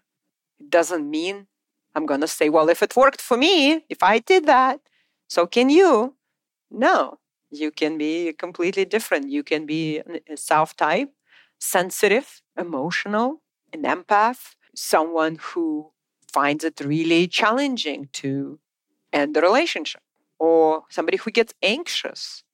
It 0.61 0.71
doesn't 0.71 1.09
mean 1.09 1.47
I'm 1.95 2.07
going 2.07 2.21
to 2.21 2.29
say, 2.29 2.49
well, 2.49 2.69
if 2.69 2.83
it 2.83 2.97
worked 2.97 3.21
for 3.21 3.37
me, 3.37 3.85
if 3.89 4.03
I 4.03 4.19
did 4.19 4.47
that, 4.47 4.81
so 5.29 5.47
can 5.47 5.71
you. 5.71 6.15
No, 6.71 7.19
you 7.51 7.71
can 7.71 7.99
be 7.99 8.33
completely 8.33 8.85
different. 8.85 9.31
You 9.31 9.43
can 9.43 9.67
be 9.67 10.03
a 10.29 10.37
south 10.37 10.77
type, 10.77 11.11
sensitive, 11.59 12.43
emotional, 12.59 13.41
an 13.73 13.83
empath, 13.83 14.55
someone 14.75 15.39
who 15.41 15.91
finds 16.31 16.63
it 16.63 16.81
really 16.81 17.27
challenging 17.27 18.09
to 18.13 18.59
end 19.13 19.35
the 19.35 19.41
relationship, 19.41 20.03
or 20.39 20.85
somebody 20.91 21.17
who 21.17 21.31
gets 21.31 21.55
anxious 21.63 22.45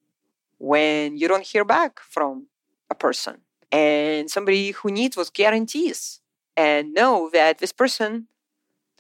when 0.58 1.16
you 1.16 1.26
don't 1.26 1.44
hear 1.44 1.64
back 1.64 2.00
from 2.00 2.46
a 2.88 2.94
person, 2.94 3.38
and 3.72 4.30
somebody 4.30 4.70
who 4.70 4.90
needs 4.90 5.16
those 5.16 5.30
guarantees 5.30 6.20
and 6.56 6.94
know 6.94 7.28
that 7.32 7.58
this 7.58 7.72
person 7.72 8.28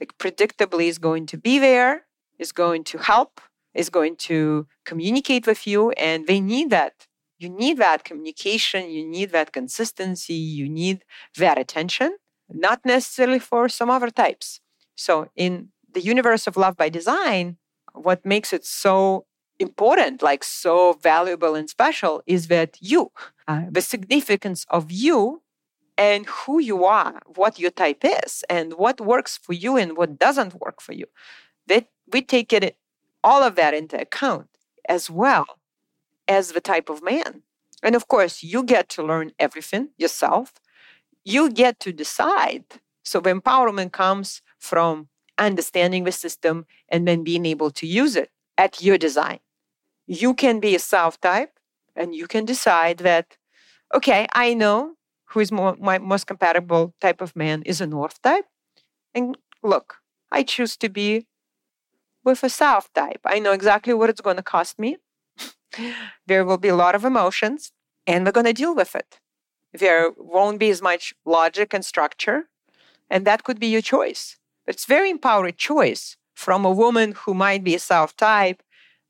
like 0.00 0.16
predictably 0.18 0.86
is 0.88 0.98
going 0.98 1.26
to 1.26 1.38
be 1.38 1.58
there, 1.58 2.04
is 2.38 2.52
going 2.52 2.84
to 2.84 2.98
help, 2.98 3.40
is 3.74 3.90
going 3.90 4.16
to 4.16 4.66
communicate 4.84 5.46
with 5.46 5.66
you, 5.66 5.90
and 5.92 6.26
they 6.26 6.40
need 6.40 6.70
that. 6.70 7.06
You 7.38 7.48
need 7.48 7.78
that 7.78 8.04
communication, 8.04 8.90
you 8.90 9.04
need 9.04 9.30
that 9.30 9.52
consistency, 9.52 10.34
you 10.34 10.68
need 10.68 11.04
that 11.36 11.58
attention, 11.58 12.16
not 12.48 12.80
necessarily 12.84 13.40
for 13.40 13.68
some 13.68 13.90
other 13.90 14.10
types. 14.10 14.60
So, 14.94 15.28
in 15.34 15.70
the 15.92 16.00
universe 16.00 16.46
of 16.46 16.56
love 16.56 16.76
by 16.76 16.88
design, 16.88 17.56
what 17.92 18.24
makes 18.24 18.52
it 18.52 18.64
so 18.64 19.26
important, 19.58 20.22
like 20.22 20.44
so 20.44 20.94
valuable 20.94 21.54
and 21.54 21.68
special, 21.68 22.22
is 22.26 22.48
that 22.48 22.76
you, 22.80 23.10
uh, 23.46 23.62
the 23.70 23.80
significance 23.80 24.66
of 24.70 24.90
you 24.90 25.42
and 25.96 26.26
who 26.26 26.60
you 26.60 26.84
are, 26.84 27.20
what 27.34 27.58
your 27.58 27.70
type 27.70 28.04
is, 28.04 28.44
and 28.48 28.74
what 28.74 29.00
works 29.00 29.38
for 29.38 29.52
you 29.52 29.76
and 29.76 29.96
what 29.96 30.18
doesn't 30.18 30.60
work 30.60 30.80
for 30.80 30.92
you. 30.92 31.06
That 31.66 31.86
we 32.12 32.22
take 32.22 32.52
it 32.52 32.76
all 33.22 33.42
of 33.42 33.54
that 33.56 33.74
into 33.74 34.00
account 34.00 34.48
as 34.88 35.08
well 35.08 35.46
as 36.28 36.52
the 36.52 36.60
type 36.60 36.88
of 36.88 37.02
man. 37.02 37.42
And 37.82 37.94
of 37.94 38.08
course, 38.08 38.42
you 38.42 38.62
get 38.62 38.88
to 38.90 39.02
learn 39.02 39.32
everything 39.38 39.90
yourself. 39.96 40.54
You 41.24 41.50
get 41.50 41.80
to 41.80 41.92
decide. 41.92 42.64
So 43.02 43.20
the 43.20 43.34
empowerment 43.34 43.92
comes 43.92 44.42
from 44.58 45.08
understanding 45.38 46.04
the 46.04 46.12
system 46.12 46.66
and 46.88 47.06
then 47.06 47.24
being 47.24 47.46
able 47.46 47.70
to 47.72 47.86
use 47.86 48.16
it 48.16 48.30
at 48.56 48.82
your 48.82 48.98
design. 48.98 49.40
You 50.06 50.34
can 50.34 50.60
be 50.60 50.74
a 50.74 50.78
South 50.78 51.20
type 51.20 51.58
and 51.96 52.14
you 52.14 52.26
can 52.26 52.44
decide 52.44 52.98
that, 52.98 53.36
okay, 53.94 54.26
I 54.32 54.54
know 54.54 54.94
who 55.26 55.40
is 55.40 55.50
more, 55.50 55.76
my 55.80 55.98
most 55.98 56.26
compatible 56.26 56.94
type 57.00 57.20
of 57.20 57.34
man 57.34 57.62
is 57.62 57.80
a 57.80 57.86
North 57.86 58.20
type. 58.22 58.46
And 59.14 59.36
look, 59.62 59.96
I 60.30 60.42
choose 60.42 60.76
to 60.78 60.88
be 60.88 61.26
with 62.24 62.42
a 62.42 62.48
South 62.48 62.92
type. 62.94 63.20
I 63.24 63.38
know 63.38 63.52
exactly 63.52 63.94
what 63.94 64.10
it's 64.10 64.20
going 64.20 64.36
to 64.36 64.42
cost 64.42 64.78
me. 64.78 64.98
there 66.26 66.44
will 66.44 66.58
be 66.58 66.68
a 66.68 66.76
lot 66.76 66.94
of 66.94 67.04
emotions, 67.04 67.72
and 68.06 68.24
we're 68.24 68.32
going 68.32 68.46
to 68.46 68.52
deal 68.52 68.74
with 68.74 68.94
it. 68.94 69.20
There 69.72 70.12
won't 70.16 70.58
be 70.58 70.70
as 70.70 70.80
much 70.80 71.14
logic 71.24 71.74
and 71.74 71.84
structure, 71.84 72.48
and 73.10 73.26
that 73.26 73.44
could 73.44 73.60
be 73.60 73.66
your 73.66 73.82
choice. 73.82 74.38
It's 74.66 74.86
very 74.86 75.10
empowered 75.10 75.58
choice 75.58 76.16
from 76.34 76.64
a 76.64 76.70
woman 76.70 77.12
who 77.12 77.34
might 77.34 77.64
be 77.64 77.74
a 77.74 77.78
South 77.78 78.16
type, 78.16 78.62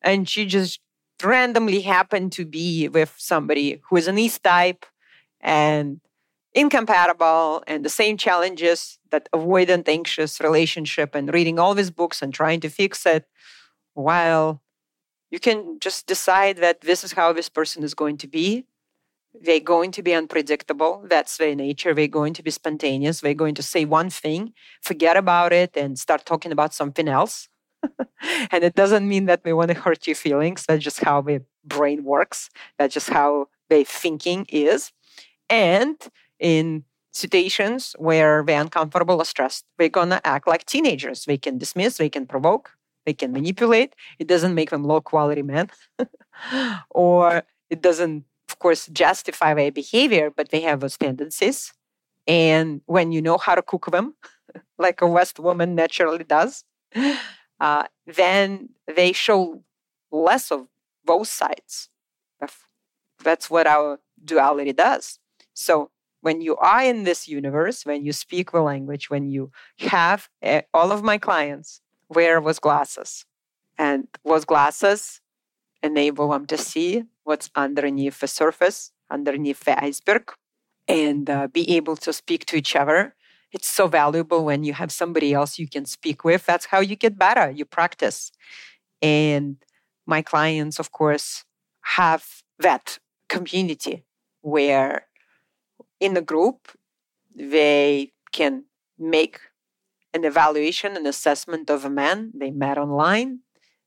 and 0.02 0.28
she 0.28 0.46
just 0.46 0.80
randomly 1.22 1.80
happened 1.82 2.32
to 2.32 2.44
be 2.44 2.88
with 2.88 3.14
somebody 3.18 3.80
who 3.88 3.96
is 3.96 4.08
an 4.08 4.18
East 4.18 4.42
type, 4.42 4.84
and 5.44 6.00
incompatible 6.54 7.62
and 7.66 7.84
the 7.84 7.90
same 7.90 8.16
challenges 8.16 8.98
that 9.10 9.28
avoidant 9.32 9.88
anxious 9.88 10.40
relationship 10.40 11.14
and 11.14 11.32
reading 11.32 11.58
all 11.58 11.74
these 11.74 11.90
books 11.90 12.22
and 12.22 12.32
trying 12.32 12.60
to 12.60 12.70
fix 12.70 13.04
it 13.06 13.26
while 13.92 14.62
you 15.30 15.38
can 15.38 15.78
just 15.80 16.06
decide 16.06 16.58
that 16.58 16.80
this 16.80 17.04
is 17.04 17.12
how 17.12 17.32
this 17.32 17.48
person 17.48 17.82
is 17.82 17.94
going 17.94 18.16
to 18.18 18.28
be. 18.28 18.66
They're 19.40 19.58
going 19.58 19.90
to 19.92 20.02
be 20.02 20.14
unpredictable. 20.14 21.04
That's 21.08 21.38
their 21.38 21.56
nature. 21.56 21.92
They're 21.92 22.06
going 22.06 22.34
to 22.34 22.42
be 22.42 22.52
spontaneous. 22.52 23.20
They're 23.20 23.34
going 23.34 23.56
to 23.56 23.62
say 23.62 23.84
one 23.84 24.10
thing 24.10 24.52
forget 24.80 25.16
about 25.16 25.52
it 25.52 25.76
and 25.76 25.98
start 25.98 26.24
talking 26.24 26.52
about 26.52 26.72
something 26.72 27.08
else. 27.08 27.48
And 28.50 28.64
it 28.64 28.74
doesn't 28.74 29.06
mean 29.06 29.26
that 29.26 29.44
they 29.44 29.52
want 29.52 29.70
to 29.70 29.78
hurt 29.78 30.06
your 30.06 30.16
feelings. 30.16 30.64
That's 30.66 30.82
just 30.82 31.04
how 31.04 31.20
their 31.20 31.42
brain 31.62 32.04
works. 32.04 32.48
That's 32.78 32.94
just 32.94 33.10
how 33.10 33.48
their 33.68 33.84
thinking 33.84 34.46
is 34.48 34.92
and 35.48 35.96
in 36.38 36.84
situations 37.12 37.94
where 37.98 38.42
they're 38.44 38.60
uncomfortable 38.60 39.16
or 39.20 39.24
stressed, 39.24 39.64
they're 39.78 39.88
gonna 39.88 40.20
act 40.24 40.46
like 40.48 40.66
teenagers. 40.66 41.24
They 41.24 41.38
can 41.38 41.58
dismiss, 41.58 41.96
they 41.96 42.08
can 42.08 42.26
provoke, 42.26 42.70
they 43.06 43.12
can 43.14 43.32
manipulate. 43.32 43.94
It 44.18 44.26
doesn't 44.26 44.54
make 44.54 44.70
them 44.70 44.84
low 44.84 45.00
quality 45.00 45.42
men, 45.42 45.70
or 46.90 47.42
it 47.70 47.80
doesn't, 47.82 48.24
of 48.48 48.58
course, 48.58 48.86
justify 48.88 49.54
their 49.54 49.72
behavior, 49.72 50.30
but 50.30 50.50
they 50.50 50.60
have 50.62 50.80
those 50.80 50.96
tendencies. 50.96 51.72
And 52.26 52.80
when 52.86 53.12
you 53.12 53.20
know 53.22 53.38
how 53.38 53.54
to 53.54 53.62
cook 53.62 53.90
them, 53.90 54.14
like 54.78 55.00
a 55.00 55.06
West 55.06 55.38
woman 55.38 55.74
naturally 55.74 56.24
does, 56.24 56.64
uh, 57.60 57.84
then 58.06 58.70
they 58.94 59.12
show 59.12 59.62
less 60.10 60.50
of 60.50 60.66
both 61.04 61.28
sides. 61.28 61.90
That's 63.22 63.48
what 63.50 63.66
our 63.66 64.00
duality 64.22 64.72
does. 64.72 65.18
So 65.54 65.90
when 66.20 66.40
you 66.40 66.56
are 66.56 66.82
in 66.82 67.04
this 67.04 67.28
universe, 67.28 67.86
when 67.86 68.04
you 68.04 68.12
speak 68.12 68.52
the 68.52 68.60
language, 68.60 69.10
when 69.10 69.30
you 69.30 69.50
have 69.78 70.28
uh, 70.42 70.62
all 70.72 70.92
of 70.92 71.02
my 71.02 71.18
clients 71.18 71.80
wear 72.08 72.40
was 72.40 72.58
glasses, 72.58 73.24
and 73.78 74.08
was 74.22 74.44
glasses 74.44 75.20
enable 75.82 76.30
them 76.30 76.46
to 76.46 76.56
see 76.56 77.04
what's 77.24 77.50
underneath 77.54 78.20
the 78.20 78.26
surface, 78.26 78.92
underneath 79.10 79.60
the 79.64 79.82
iceberg, 79.82 80.32
and 80.88 81.28
uh, 81.28 81.46
be 81.48 81.76
able 81.76 81.96
to 81.96 82.12
speak 82.12 82.46
to 82.46 82.56
each 82.56 82.74
other. 82.74 83.14
It's 83.52 83.68
so 83.68 83.86
valuable 83.86 84.44
when 84.44 84.64
you 84.64 84.72
have 84.72 84.90
somebody 84.90 85.32
else 85.32 85.58
you 85.58 85.68
can 85.68 85.84
speak 85.84 86.24
with. 86.24 86.46
That's 86.46 86.66
how 86.66 86.80
you 86.80 86.96
get 86.96 87.18
better. 87.18 87.50
You 87.50 87.64
practice. 87.64 88.32
And 89.00 89.56
my 90.06 90.22
clients, 90.22 90.78
of 90.78 90.90
course, 90.90 91.44
have 91.82 92.42
that 92.58 92.98
community 93.28 94.04
where 94.40 95.06
in 96.04 96.16
a 96.18 96.20
group, 96.20 96.68
they 97.34 98.12
can 98.30 98.64
make 98.98 99.40
an 100.12 100.24
evaluation 100.24 100.96
and 100.96 101.06
assessment 101.06 101.70
of 101.70 101.84
a 101.84 101.90
man 101.90 102.30
they 102.34 102.50
met 102.50 102.76
online. 102.76 103.40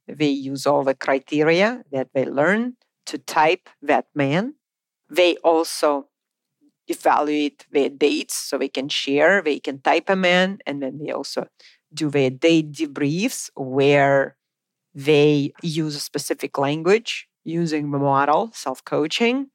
They 0.08 0.30
use 0.30 0.66
all 0.66 0.84
the 0.84 0.96
criteria 0.96 1.84
that 1.92 2.10
they 2.14 2.26
learn 2.26 2.78
to 3.06 3.18
type 3.20 3.70
that 3.84 4.08
man. 4.16 4.56
They 5.10 5.38
also 5.38 6.08
evaluate 6.88 7.68
their 7.72 7.90
dates 7.90 8.36
so 8.36 8.58
they 8.58 8.68
can 8.68 8.90
share, 8.90 9.42
they 9.42 9.60
can 9.60 9.80
type 9.80 10.10
a 10.10 10.16
man, 10.16 10.58
and 10.66 10.82
then 10.82 10.98
they 10.98 11.12
also 11.12 11.48
do 11.94 12.10
their 12.10 12.32
date 12.32 12.72
debriefs 12.72 13.50
where 13.56 14.38
they 14.94 15.52
use 15.62 15.96
a 15.96 16.00
specific 16.00 16.58
language 16.58 17.28
using 17.44 17.92
the 17.92 18.00
model, 18.00 18.50
self 18.54 18.84
coaching, 18.84 19.52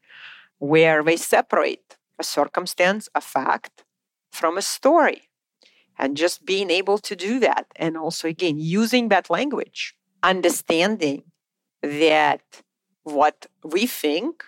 where 0.58 1.02
they 1.02 1.16
separate 1.16 1.96
a 2.18 2.24
circumstance, 2.24 3.08
a 3.14 3.20
fact 3.20 3.84
from 4.30 4.56
a 4.56 4.62
story. 4.62 5.28
And 5.98 6.16
just 6.16 6.44
being 6.44 6.70
able 6.70 6.98
to 6.98 7.14
do 7.14 7.38
that. 7.40 7.66
And 7.76 7.96
also, 7.96 8.26
again, 8.26 8.58
using 8.58 9.08
that 9.08 9.28
language, 9.28 9.94
understanding 10.22 11.24
that 11.82 12.42
what 13.02 13.46
we 13.62 13.86
think, 13.86 14.42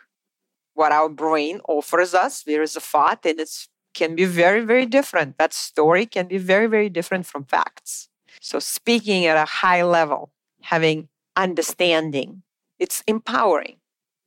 what 0.73 0.91
our 0.91 1.09
brain 1.09 1.61
offers 1.69 2.15
us, 2.15 2.43
there 2.43 2.63
is 2.63 2.77
a 2.77 2.81
thought 2.81 3.25
and 3.27 3.39
it 3.41 3.51
can 3.95 4.15
be 4.15 4.25
very, 4.25 4.65
very 4.65 4.87
different. 4.87 5.39
That 5.39 5.53
story 5.53 6.07
can 6.07 6.27
be 6.27 6.39
very, 6.39 6.67
very 6.67 6.89
different 6.89 7.27
from 7.27 7.45
facts. 7.45 8.09
So, 8.41 8.59
speaking 8.59 9.27
at 9.27 9.37
a 9.37 9.45
high 9.45 9.85
level, 9.85 10.33
having 10.63 11.09
understanding, 11.37 12.43
it's 12.79 13.03
empowering. 13.07 13.77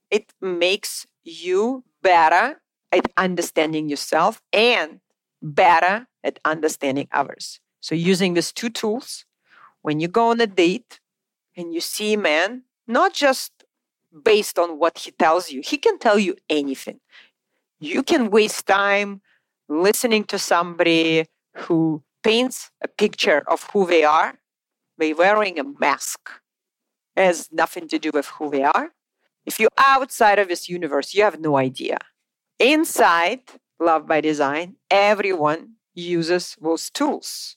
It 0.09 0.33
makes 0.41 1.05
you 1.23 1.83
better 2.01 2.61
at 2.91 3.11
understanding 3.17 3.89
yourself 3.89 4.41
and 4.53 4.99
better 5.41 6.07
at 6.23 6.39
understanding 6.45 7.07
others. 7.11 7.59
So, 7.79 7.95
using 7.95 8.33
these 8.33 8.51
two 8.51 8.69
tools, 8.69 9.25
when 9.81 9.99
you 9.99 10.07
go 10.07 10.29
on 10.29 10.41
a 10.41 10.47
date 10.47 10.99
and 11.55 11.73
you 11.73 11.81
see 11.81 12.13
a 12.13 12.17
man, 12.17 12.63
not 12.87 13.13
just 13.13 13.51
based 14.23 14.57
on 14.57 14.79
what 14.79 14.99
he 14.99 15.11
tells 15.11 15.51
you, 15.51 15.61
he 15.63 15.77
can 15.77 15.99
tell 15.99 16.17
you 16.17 16.35
anything. 16.49 16.99
You 17.79 18.03
can 18.03 18.29
waste 18.29 18.65
time 18.65 19.21
listening 19.69 20.23
to 20.25 20.39
somebody 20.39 21.25
who 21.55 22.03
paints 22.23 22.71
a 22.81 22.87
picture 22.87 23.43
of 23.47 23.67
who 23.71 23.85
they 23.85 24.03
are 24.03 24.39
by 24.97 25.13
wearing 25.17 25.59
a 25.59 25.63
mask. 25.63 26.29
It 27.15 27.25
has 27.25 27.49
nothing 27.51 27.87
to 27.89 27.99
do 27.99 28.11
with 28.13 28.27
who 28.27 28.49
they 28.49 28.63
are. 28.63 28.91
If 29.45 29.59
you're 29.59 29.69
outside 29.77 30.39
of 30.39 30.47
this 30.47 30.67
universe, 30.67 31.13
you 31.13 31.23
have 31.23 31.39
no 31.39 31.57
idea. 31.57 31.97
Inside 32.59 33.41
Love 33.79 34.07
by 34.07 34.21
Design, 34.21 34.75
everyone 34.89 35.75
uses 35.93 36.55
those 36.61 36.89
tools. 36.89 37.55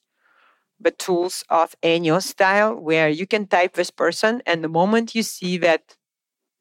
the 0.81 0.91
tools 0.91 1.45
of 1.51 1.75
Enneagram 1.83 2.23
style, 2.23 2.75
where 2.75 3.09
you 3.09 3.27
can 3.27 3.47
type 3.47 3.75
this 3.75 3.91
person, 3.91 4.43
and 4.47 4.65
the 4.65 4.69
moment 4.69 5.15
you 5.15 5.23
see 5.23 5.59
that 5.59 5.97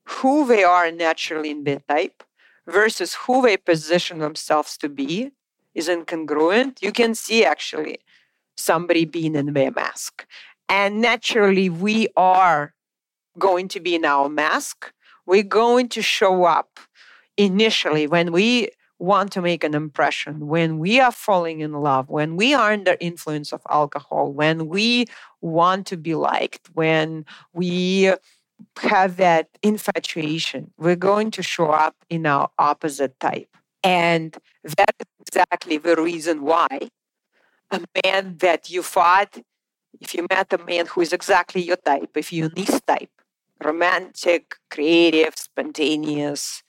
who 0.06 0.46
they 0.46 0.64
are 0.64 0.92
naturally 0.92 1.52
in 1.52 1.64
their 1.64 1.80
type 1.88 2.24
versus 2.68 3.14
who 3.26 3.42
they 3.42 3.56
position 3.58 4.20
themselves 4.20 4.78
to 4.78 4.90
be 4.90 5.32
is 5.74 5.88
incongruent, 5.88 6.82
you 6.82 6.92
can 6.92 7.16
see 7.16 7.46
actually 7.46 8.00
somebody 8.58 9.06
being 9.06 9.36
in 9.36 9.54
their 9.54 9.72
mask. 9.72 10.26
And 10.68 11.02
naturally, 11.02 11.70
we 11.70 12.10
are 12.18 12.74
going 13.38 13.68
to 13.70 13.80
be 13.80 13.96
in 13.96 14.04
our 14.04 14.28
mask. 14.30 14.92
We're 15.26 15.44
going 15.44 15.88
to 15.90 16.02
show 16.02 16.44
up 16.44 16.80
initially 17.40 18.06
when 18.06 18.32
we 18.34 18.70
want 19.00 19.32
to 19.32 19.42
make 19.42 19.64
an 19.64 19.74
impression, 19.74 20.48
when 20.48 20.78
we 20.78 21.00
are 21.00 21.12
falling 21.12 21.62
in 21.62 21.72
love, 21.72 22.10
when 22.10 22.36
we 22.36 22.54
are 22.54 22.74
under 22.74 22.98
influence 23.00 23.54
of 23.54 23.62
alcohol, 23.70 24.34
when 24.34 24.68
we 24.68 25.06
want 25.40 25.88
to 25.88 25.96
be 25.96 26.16
liked, 26.16 26.70
when 26.74 27.26
we 27.54 28.12
have 28.82 29.16
that 29.16 29.48
infatuation, 29.64 30.70
we're 30.78 30.98
going 30.98 31.32
to 31.32 31.42
show 31.42 31.72
up 31.72 31.96
in 32.10 32.26
our 32.26 32.50
opposite 32.60 33.18
type. 33.22 33.48
And 33.86 34.38
that 34.64 34.96
is 35.00 35.08
exactly 35.26 35.78
the 35.78 35.96
reason 35.96 36.42
why 36.42 36.90
a 37.72 37.80
man 38.04 38.36
that 38.40 38.70
you 38.70 38.84
fought, 38.84 39.38
if 40.02 40.14
you 40.14 40.28
met 40.30 40.52
a 40.52 40.58
man 40.58 40.88
who 40.88 41.00
is 41.00 41.14
exactly 41.14 41.62
your 41.62 41.78
type, 41.78 42.18
if 42.18 42.34
you're 42.34 42.50
this 42.50 42.82
type, 42.82 43.12
romantic, 43.64 44.56
creative, 44.70 45.36
spontaneous, 45.38 46.64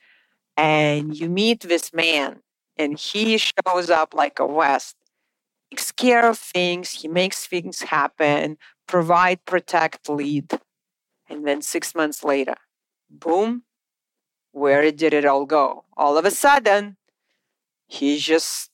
and 0.60 1.18
you 1.18 1.30
meet 1.30 1.60
this 1.60 1.90
man 1.94 2.40
and 2.76 2.98
he 2.98 3.38
shows 3.38 3.88
up 3.88 4.12
like 4.12 4.38
a 4.38 4.44
West, 4.44 4.94
takes 5.70 5.90
care 5.90 6.28
of 6.28 6.38
things, 6.38 6.90
he 6.90 7.08
makes 7.08 7.46
things 7.46 7.80
happen, 7.80 8.58
provide, 8.86 9.42
protect, 9.46 10.06
lead. 10.10 10.60
And 11.30 11.46
then 11.46 11.62
six 11.62 11.94
months 11.94 12.22
later, 12.22 12.56
boom, 13.08 13.62
where 14.52 14.82
did 14.92 15.14
it 15.14 15.24
all 15.24 15.46
go? 15.46 15.84
All 15.96 16.18
of 16.18 16.26
a 16.26 16.30
sudden, 16.30 16.98
he 17.86 18.18
just, 18.18 18.70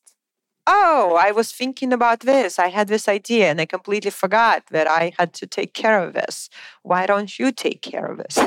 oh, 0.66 1.16
I 1.22 1.31
was 1.31 1.53
thinking 1.53 1.92
about 1.92 2.20
this. 2.20 2.59
I 2.59 2.68
had 2.68 2.88
this 2.88 3.07
idea 3.07 3.49
and 3.49 3.61
I 3.61 3.66
completely 3.66 4.11
forgot 4.11 4.64
that 4.72 4.88
I 4.88 5.12
had 5.20 5.33
to 5.35 5.46
take 5.46 5.72
care 5.72 6.03
of 6.03 6.14
this. 6.14 6.51
Why 6.83 7.07
don't 7.07 7.38
you 7.38 7.53
take 7.53 7.81
care 7.81 8.07
of 8.07 8.18
this? 8.18 8.38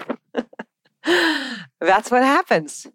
That's 1.79 2.11
what 2.11 2.23
happens 2.23 2.85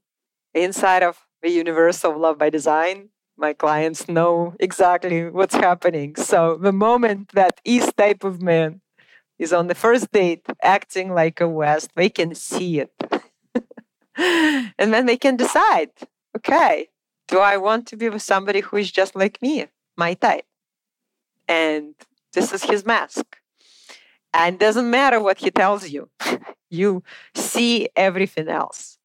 inside 0.54 1.02
of 1.02 1.26
the 1.42 1.50
universe 1.50 2.04
of 2.04 2.16
love 2.16 2.38
by 2.38 2.50
design. 2.50 3.10
My 3.36 3.52
clients 3.52 4.08
know 4.08 4.54
exactly 4.60 5.28
what's 5.28 5.54
happening. 5.54 6.14
So 6.16 6.56
the 6.56 6.72
moment 6.72 7.30
that 7.32 7.60
east 7.64 7.96
type 7.96 8.22
of 8.22 8.40
man 8.40 8.80
is 9.38 9.52
on 9.52 9.66
the 9.66 9.74
first 9.74 10.12
date 10.12 10.46
acting 10.62 11.12
like 11.12 11.40
a 11.40 11.48
West, 11.48 11.90
they 11.96 12.08
can 12.08 12.34
see 12.34 12.80
it. 12.80 12.92
and 14.16 14.94
then 14.94 15.06
they 15.06 15.16
can 15.16 15.36
decide 15.36 15.90
okay, 16.36 16.88
do 17.28 17.38
I 17.38 17.56
want 17.56 17.86
to 17.88 17.96
be 17.96 18.08
with 18.08 18.22
somebody 18.22 18.60
who 18.60 18.76
is 18.76 18.90
just 18.90 19.14
like 19.14 19.40
me, 19.40 19.66
my 19.96 20.14
type? 20.14 20.46
And 21.48 21.94
this 22.32 22.52
is 22.52 22.64
his 22.64 22.84
mask. 22.84 23.24
And 24.32 24.58
doesn't 24.58 24.90
matter 24.90 25.20
what 25.20 25.38
he 25.38 25.50
tells 25.50 25.88
you, 25.88 26.10
you 26.70 27.02
see 27.34 27.88
everything 27.94 28.48
else. 28.48 28.98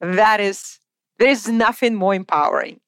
That 0.00 0.40
is 0.40 0.80
there's 1.18 1.48
nothing 1.48 1.94
more 1.94 2.14
empowering. 2.14 2.80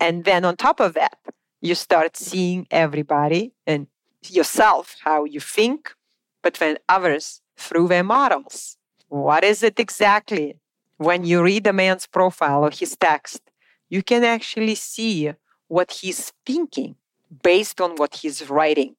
And 0.00 0.24
then 0.24 0.44
on 0.44 0.56
top 0.56 0.80
of 0.80 0.94
that, 0.94 1.16
you 1.60 1.74
start 1.74 2.16
seeing 2.16 2.66
everybody 2.70 3.52
and 3.66 3.86
yourself, 4.28 4.96
how 5.04 5.24
you 5.24 5.40
think, 5.40 5.94
but 6.42 6.54
then 6.54 6.78
others 6.88 7.40
through 7.56 7.88
their 7.88 8.04
models. 8.04 8.76
What 9.08 9.44
is 9.44 9.62
it 9.62 9.78
exactly? 9.78 10.58
When 10.96 11.24
you 11.24 11.42
read 11.42 11.66
a 11.66 11.72
man's 11.72 12.06
profile 12.06 12.64
or 12.64 12.70
his 12.70 12.96
text, 12.96 13.42
you 13.88 14.02
can 14.02 14.24
actually 14.24 14.74
see 14.74 15.32
what 15.68 15.92
he's 15.92 16.32
thinking 16.44 16.96
based 17.42 17.80
on 17.80 17.96
what 17.96 18.16
he's 18.16 18.50
writing. 18.50 18.96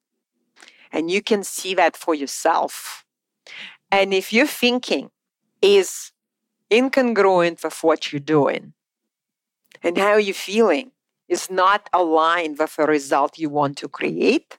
And 0.91 1.12
you 1.12 1.21
can 1.21 1.43
see 1.43 1.73
that 1.75 1.97
for 1.97 2.15
yourself. 2.15 3.05
And 3.91 4.13
if 4.13 4.31
your 4.31 4.47
thinking 4.47 5.12
is 5.62 6.12
incongruent 6.73 7.63
with 7.63 7.83
what 7.83 8.12
you're 8.12 8.19
doing 8.19 8.73
and 9.83 9.97
how 9.97 10.17
you're 10.17 10.33
feeling 10.33 10.91
is 11.27 11.49
not 11.49 11.89
aligned 11.93 12.57
with 12.57 12.75
the 12.75 12.86
result 12.86 13.38
you 13.38 13.49
want 13.49 13.77
to 13.77 13.88
create, 13.88 14.57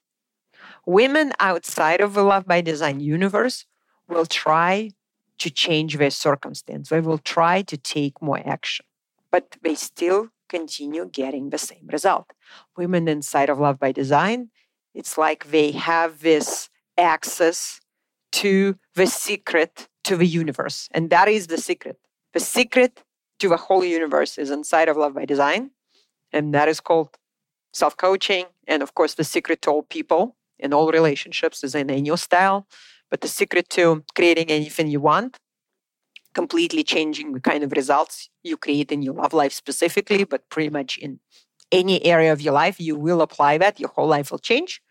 women 0.87 1.33
outside 1.41 2.01
of 2.01 2.15
the 2.15 2.23
Love 2.23 2.47
by 2.47 2.61
Design 2.61 3.01
universe 3.01 3.67
will 4.09 4.27
try 4.27 4.91
to 5.39 5.51
change 5.51 5.97
their 5.97 6.11
circumstance. 6.11 6.89
They 6.89 7.01
will 7.01 7.19
try 7.19 7.63
to 7.63 7.77
take 7.77 8.23
more 8.23 8.41
action, 8.47 8.87
but 9.31 9.57
they 9.63 9.75
still 9.75 10.29
continue 10.49 11.07
getting 11.07 11.51
the 11.51 11.59
same 11.59 11.87
result. 11.91 12.33
Women 12.77 13.09
inside 13.09 13.51
of 13.51 13.59
Love 13.59 13.79
by 13.79 13.93
Design, 13.93 14.51
it's 14.95 15.19
like 15.19 15.51
they 15.51 15.73
have 15.73 16.21
this 16.21 16.71
access 16.97 17.81
to 18.33 18.77
the 18.95 19.07
secret 19.07 19.89
to 20.05 20.17
the 20.17 20.27
universe. 20.27 20.89
And 20.93 21.11
that 21.11 21.29
is 21.29 21.49
the 21.49 21.59
secret. 21.59 21.99
The 22.35 22.41
secret 22.41 23.05
to 23.39 23.49
the 23.49 23.57
whole 23.57 23.85
universe 23.85 24.37
is 24.39 24.51
inside 24.51 24.89
of 24.89 24.97
Love 24.97 25.15
by 25.15 25.25
Design. 25.25 25.71
And 26.33 26.53
that 26.53 26.69
is 26.69 26.81
called 26.81 27.17
self 27.73 27.97
coaching. 27.97 28.47
And 28.67 28.83
of 28.83 28.95
course, 28.95 29.15
the 29.15 29.25
secret 29.25 29.63
to 29.63 29.71
all 29.71 29.83
people 29.85 30.37
in 30.59 30.75
all 30.75 30.91
relationships 30.91 31.63
is 31.63 31.75
in 31.77 31.87
Enneagram 31.87 32.19
style. 32.19 32.67
But 33.11 33.21
the 33.21 33.29
secret 33.29 33.69
to 33.71 34.05
creating 34.17 34.51
anything 34.51 34.89
you 34.89 35.01
want, 35.01 35.39
completely 36.35 36.83
changing 36.83 37.33
the 37.33 37.41
kind 37.41 37.63
of 37.63 37.71
results 37.71 38.29
you 38.43 38.57
create 38.57 38.91
in 38.91 39.03
your 39.03 39.15
love 39.15 39.33
life 39.33 39.53
specifically, 39.53 40.25
but 40.25 40.49
pretty 40.49 40.71
much 40.71 40.99
in 40.99 41.21
any 41.71 42.05
area 42.05 42.33
of 42.33 42.41
your 42.41 42.53
life, 42.53 42.81
you 42.81 42.97
will 42.97 43.23
apply 43.23 43.59
that. 43.59 43.79
Your 43.79 43.91
whole 43.91 44.09
life 44.09 44.33
will 44.33 44.41
change, 44.41 44.83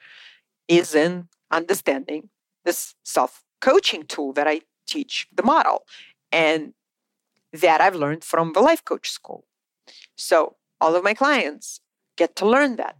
is 0.69 0.95
in 0.95 1.27
understanding 1.51 2.29
this 2.63 2.95
self 3.03 3.43
coaching 3.59 4.03
tool 4.03 4.31
that 4.33 4.47
I 4.47 4.61
teach 4.87 5.27
the 5.33 5.43
model. 5.43 5.83
And 6.31 6.73
that 7.53 7.79
I've 7.79 7.95
learned 7.95 8.23
from 8.23 8.53
the 8.53 8.59
life 8.59 8.83
coach 8.83 9.09
school. 9.09 9.45
So 10.15 10.55
all 10.81 10.95
of 10.95 11.03
my 11.03 11.13
clients 11.13 11.79
get 12.17 12.35
to 12.37 12.45
learn 12.45 12.75
that 12.77 12.97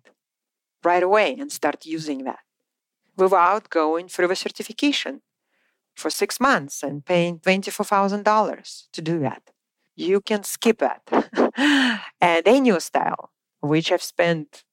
right 0.84 1.04
away 1.04 1.36
and 1.40 1.52
start 1.52 1.86
using 1.86 2.24
that 2.24 2.40
without 3.18 3.70
going 3.70 4.08
through 4.08 4.28
the 4.28 4.36
certification 4.36 5.22
for 5.96 6.10
six 6.10 6.40
months 6.40 6.84
and 6.84 7.06
paying 7.06 7.40
$24,000 7.40 8.84
to 8.92 9.02
do 9.02 9.20
that. 9.20 9.44
You 9.96 10.22
can 10.22 10.44
skip 10.44 10.80
that. 10.80 11.02
and 12.22 12.46
Enneagram 12.46 12.82
style, 12.82 13.32
which 13.62 13.92
I've 13.92 14.02
spent 14.02 14.64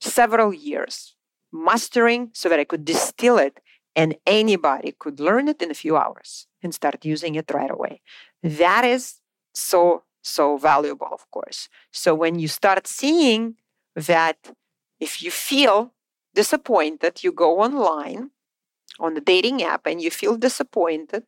several 0.00 0.52
years 0.52 1.14
mastering 1.52 2.30
so 2.32 2.48
that 2.48 2.58
I 2.58 2.64
could 2.64 2.84
distill 2.84 3.38
it 3.38 3.60
and 3.94 4.16
anybody 4.26 4.94
could 4.98 5.20
learn 5.20 5.48
it 5.48 5.62
in 5.62 5.70
a 5.70 5.74
few 5.74 5.96
hours 5.96 6.48
and 6.62 6.74
start 6.74 7.04
using 7.04 7.34
it 7.36 7.50
right 7.52 7.70
away. 7.70 8.02
That 8.46 8.84
is 8.84 9.16
so, 9.54 10.04
so 10.22 10.56
valuable, 10.56 11.08
of 11.12 11.30
course. 11.30 11.68
So 11.92 12.14
when 12.14 12.38
you 12.38 12.48
start 12.48 12.86
seeing 12.86 13.56
that 13.96 14.52
if 15.00 15.22
you 15.22 15.30
feel 15.30 15.92
disappointed, 16.34 17.24
you 17.24 17.32
go 17.32 17.60
online 17.60 18.30
on 19.00 19.14
the 19.14 19.20
dating 19.20 19.62
app 19.62 19.86
and 19.86 20.00
you 20.02 20.10
feel 20.10 20.36
disappointed 20.36 21.24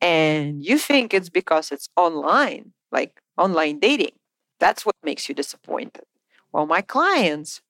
and 0.00 0.62
you 0.64 0.78
think 0.78 1.14
it's 1.14 1.30
because 1.30 1.72
it's 1.72 1.88
online, 1.96 2.72
like 2.92 3.20
online 3.38 3.80
dating. 3.80 4.14
That's 4.60 4.86
what 4.86 4.96
makes 5.04 5.28
you 5.28 5.34
disappointed. 5.34 6.04
Well, 6.52 6.66
my 6.66 6.82
clients 6.82 7.62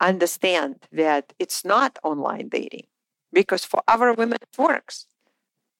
understand 0.00 0.84
that 0.92 1.32
it's 1.38 1.64
not 1.64 1.98
online 2.04 2.48
dating 2.50 2.86
because 3.32 3.64
for 3.64 3.82
other 3.88 4.12
women 4.14 4.38
it 4.42 4.58
works. 4.58 5.06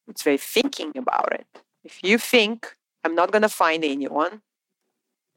It's 0.09 0.23
very 0.23 0.39
thinking 0.39 0.93
about 0.97 1.33
it. 1.35 1.64
If 1.85 2.01
you 2.03 2.19
think 2.19 2.77
I'm 3.05 3.15
not 3.15 3.31
going 3.31 3.43
to 3.43 3.49
find 3.49 3.85
anyone, 3.85 4.41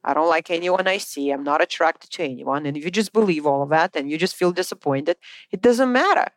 I 0.03 0.13
don't 0.13 0.29
like 0.29 0.49
anyone 0.49 0.87
I 0.87 0.97
see, 0.97 1.31
I'm 1.31 1.43
not 1.43 1.61
attracted 1.61 2.09
to 2.11 2.23
anyone, 2.23 2.65
and 2.65 2.77
if 2.77 2.85
you 2.85 2.91
just 2.91 3.11
believe 3.11 3.45
all 3.45 3.61
of 3.61 3.69
that 3.69 3.95
and 3.95 4.09
you 4.09 4.17
just 4.17 4.35
feel 4.35 4.51
disappointed, 4.51 5.17
it 5.51 5.61
doesn't 5.61 5.91
matter. 5.91 6.27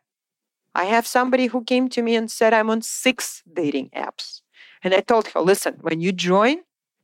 I 0.75 0.85
have 0.85 1.07
somebody 1.07 1.47
who 1.47 1.63
came 1.63 1.89
to 1.89 2.01
me 2.01 2.15
and 2.15 2.29
said, 2.29 2.53
I'm 2.53 2.69
on 2.69 2.81
six 2.81 3.43
dating 3.51 3.89
apps. 3.95 4.41
And 4.83 4.93
I 4.93 5.01
told 5.01 5.27
her, 5.29 5.41
listen, 5.41 5.77
when 5.81 6.01
you 6.01 6.11
join, 6.11 6.57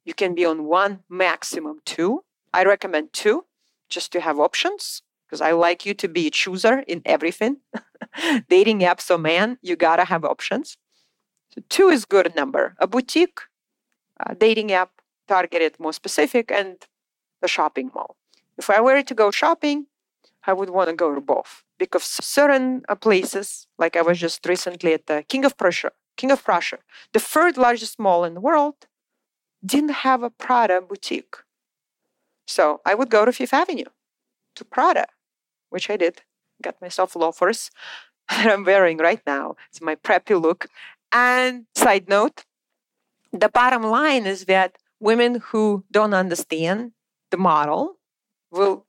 you 0.05 0.13
can 0.13 0.35
be 0.35 0.45
on 0.45 0.65
one, 0.65 1.01
maximum 1.09 1.79
two. 1.85 2.23
I 2.53 2.63
recommend 2.63 3.13
two 3.13 3.45
just 3.89 4.11
to 4.13 4.21
have 4.21 4.39
options 4.39 5.01
because 5.25 5.41
I 5.41 5.51
like 5.51 5.85
you 5.85 5.93
to 5.95 6.07
be 6.07 6.27
a 6.27 6.31
chooser 6.31 6.79
in 6.87 7.01
everything. 7.05 7.57
dating 8.49 8.79
apps, 8.79 9.01
so 9.01 9.17
man, 9.17 9.57
you 9.61 9.75
gotta 9.75 10.05
have 10.05 10.23
options. 10.23 10.77
Two 11.69 11.89
is 11.89 12.05
good 12.05 12.35
number. 12.35 12.75
A 12.79 12.87
boutique, 12.87 13.41
a 14.19 14.35
dating 14.35 14.71
app, 14.71 14.91
targeted 15.27 15.79
more 15.79 15.93
specific, 15.93 16.51
and 16.51 16.77
the 17.41 17.47
shopping 17.47 17.91
mall. 17.93 18.15
If 18.57 18.69
I 18.69 18.81
were 18.81 19.01
to 19.01 19.13
go 19.13 19.31
shopping, 19.31 19.87
I 20.45 20.53
would 20.53 20.69
want 20.69 20.89
to 20.89 20.95
go 20.95 21.13
to 21.13 21.21
both 21.21 21.63
because 21.77 22.03
certain 22.03 22.83
uh, 22.89 22.95
places, 22.95 23.67
like 23.77 23.95
I 23.95 24.01
was 24.01 24.19
just 24.19 24.45
recently 24.45 24.93
at 24.93 25.07
the 25.07 25.23
King 25.27 25.45
of 25.45 25.57
Prussia, 25.57 25.91
King 26.15 26.31
of 26.31 26.43
Prussia, 26.43 26.79
the 27.13 27.19
third 27.19 27.57
largest 27.57 27.99
mall 27.99 28.23
in 28.23 28.33
the 28.33 28.41
world, 28.41 28.87
didn't 29.65 30.03
have 30.07 30.23
a 30.23 30.29
Prada 30.29 30.81
boutique. 30.81 31.35
So 32.47 32.81
I 32.85 32.95
would 32.95 33.09
go 33.09 33.25
to 33.25 33.31
Fifth 33.31 33.53
Avenue 33.53 33.91
to 34.55 34.65
Prada, 34.65 35.07
which 35.69 35.89
I 35.89 35.97
did. 35.97 36.21
Got 36.61 36.81
myself 36.81 37.15
loafers 37.15 37.69
that 38.29 38.51
I'm 38.51 38.63
wearing 38.63 38.97
right 38.97 39.21
now. 39.27 39.55
It's 39.69 39.81
my 39.81 39.95
preppy 39.95 40.41
look. 40.41 40.67
And 41.17 41.65
side 41.73 42.07
note, 42.07 42.45
the 43.33 43.49
bottom 43.49 43.81
line 43.81 44.27
is 44.27 44.45
that 44.45 44.77
women 44.99 45.41
who 45.47 45.83
don't 45.89 46.13
understand 46.13 46.91
the 47.31 47.37
model 47.37 47.95
will 48.51 48.85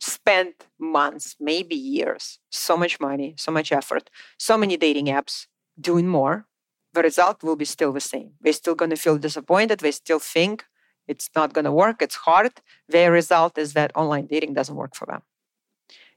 spend 0.00 0.54
months, 0.78 1.36
maybe 1.38 1.74
years, 1.74 2.38
so 2.50 2.74
much 2.74 2.98
money, 3.00 3.34
so 3.36 3.52
much 3.52 3.70
effort, 3.70 4.08
so 4.38 4.56
many 4.56 4.78
dating 4.78 5.08
apps 5.18 5.46
doing 5.78 6.08
more. 6.08 6.46
The 6.94 7.02
result 7.02 7.42
will 7.42 7.56
be 7.56 7.66
still 7.66 7.92
the 7.92 8.00
same. 8.00 8.30
They're 8.40 8.54
still 8.54 8.74
going 8.74 8.94
to 8.96 9.02
feel 9.04 9.18
disappointed. 9.18 9.80
They 9.80 9.92
still 9.92 10.20
think 10.20 10.64
it's 11.06 11.28
not 11.36 11.52
going 11.52 11.66
to 11.66 11.72
work. 11.84 12.00
It's 12.00 12.16
hard. 12.28 12.52
The 12.88 13.10
result 13.10 13.58
is 13.58 13.74
that 13.74 13.94
online 13.94 14.26
dating 14.26 14.54
doesn't 14.54 14.74
work 14.82 14.94
for 14.94 15.04
them. 15.04 15.20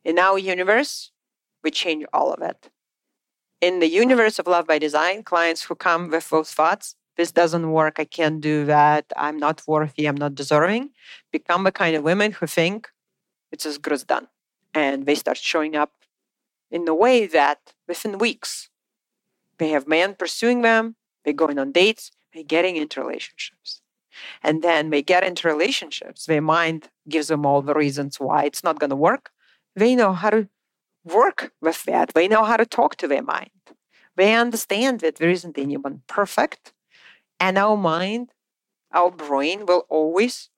In 0.05 0.17
our 0.17 0.39
universe, 0.39 1.11
we 1.61 1.71
change 1.71 2.05
all 2.13 2.31
of 2.31 2.41
it. 2.41 2.69
In 3.61 3.79
the 3.79 3.89
universe 3.89 4.37
of 4.37 4.47
love 4.47 4.67
by 4.67 4.79
design, 4.79 5.23
clients 5.23 5.63
who 5.63 5.75
come 5.75 6.09
with 6.09 6.29
those 6.29 6.51
thoughts, 6.51 6.95
this 7.15 7.31
doesn't 7.31 7.71
work, 7.71 7.95
I 7.99 8.05
can't 8.05 8.41
do 8.41 8.65
that, 8.65 9.05
I'm 9.15 9.37
not 9.37 9.63
worthy, 9.65 10.05
I'm 10.05 10.17
not 10.17 10.35
deserving, 10.35 10.89
become 11.31 11.63
the 11.63 11.71
kind 11.71 11.95
of 11.95 12.03
women 12.03 12.33
who 12.33 12.47
think 12.47 12.89
it's 13.51 13.65
as 13.65 13.77
good 13.77 13.93
as 13.93 14.03
done. 14.03 14.27
And 14.73 15.05
they 15.05 15.15
start 15.15 15.37
showing 15.37 15.75
up 15.75 15.93
in 16.69 16.87
a 16.87 16.93
way 16.93 17.25
that 17.27 17.73
within 17.87 18.17
weeks, 18.17 18.69
they 19.57 19.69
have 19.69 19.87
men 19.87 20.15
pursuing 20.15 20.61
them, 20.61 20.95
they're 21.23 21.33
going 21.33 21.57
on 21.57 21.71
dates, 21.71 22.11
they're 22.33 22.43
getting 22.43 22.75
into 22.75 23.01
relationships. 23.01 23.81
And 24.43 24.61
then 24.61 24.89
they 24.89 25.01
get 25.01 25.23
into 25.23 25.47
relationships, 25.47 26.25
their 26.25 26.41
mind 26.41 26.89
gives 27.07 27.29
them 27.29 27.45
all 27.45 27.61
the 27.61 27.73
reasons 27.73 28.19
why 28.19 28.43
it's 28.43 28.63
not 28.63 28.79
going 28.79 28.89
to 28.89 28.95
work. 28.95 29.31
They 29.75 29.95
know 29.95 30.11
how 30.11 30.29
to 30.29 30.49
work 31.05 31.53
with 31.61 31.83
that. 31.83 32.13
They 32.13 32.27
know 32.27 32.43
how 32.43 32.57
to 32.57 32.65
talk 32.65 32.97
to 32.97 33.07
their 33.07 33.21
mind. 33.21 33.49
They 34.15 34.33
understand 34.33 34.99
that 35.01 35.15
there 35.15 35.29
isn't 35.29 35.57
anyone 35.57 36.01
perfect. 36.07 36.73
And 37.39 37.57
our 37.57 37.77
mind, 37.77 38.31
our 38.91 39.11
brain 39.11 39.65
will 39.65 39.85
always 39.89 40.49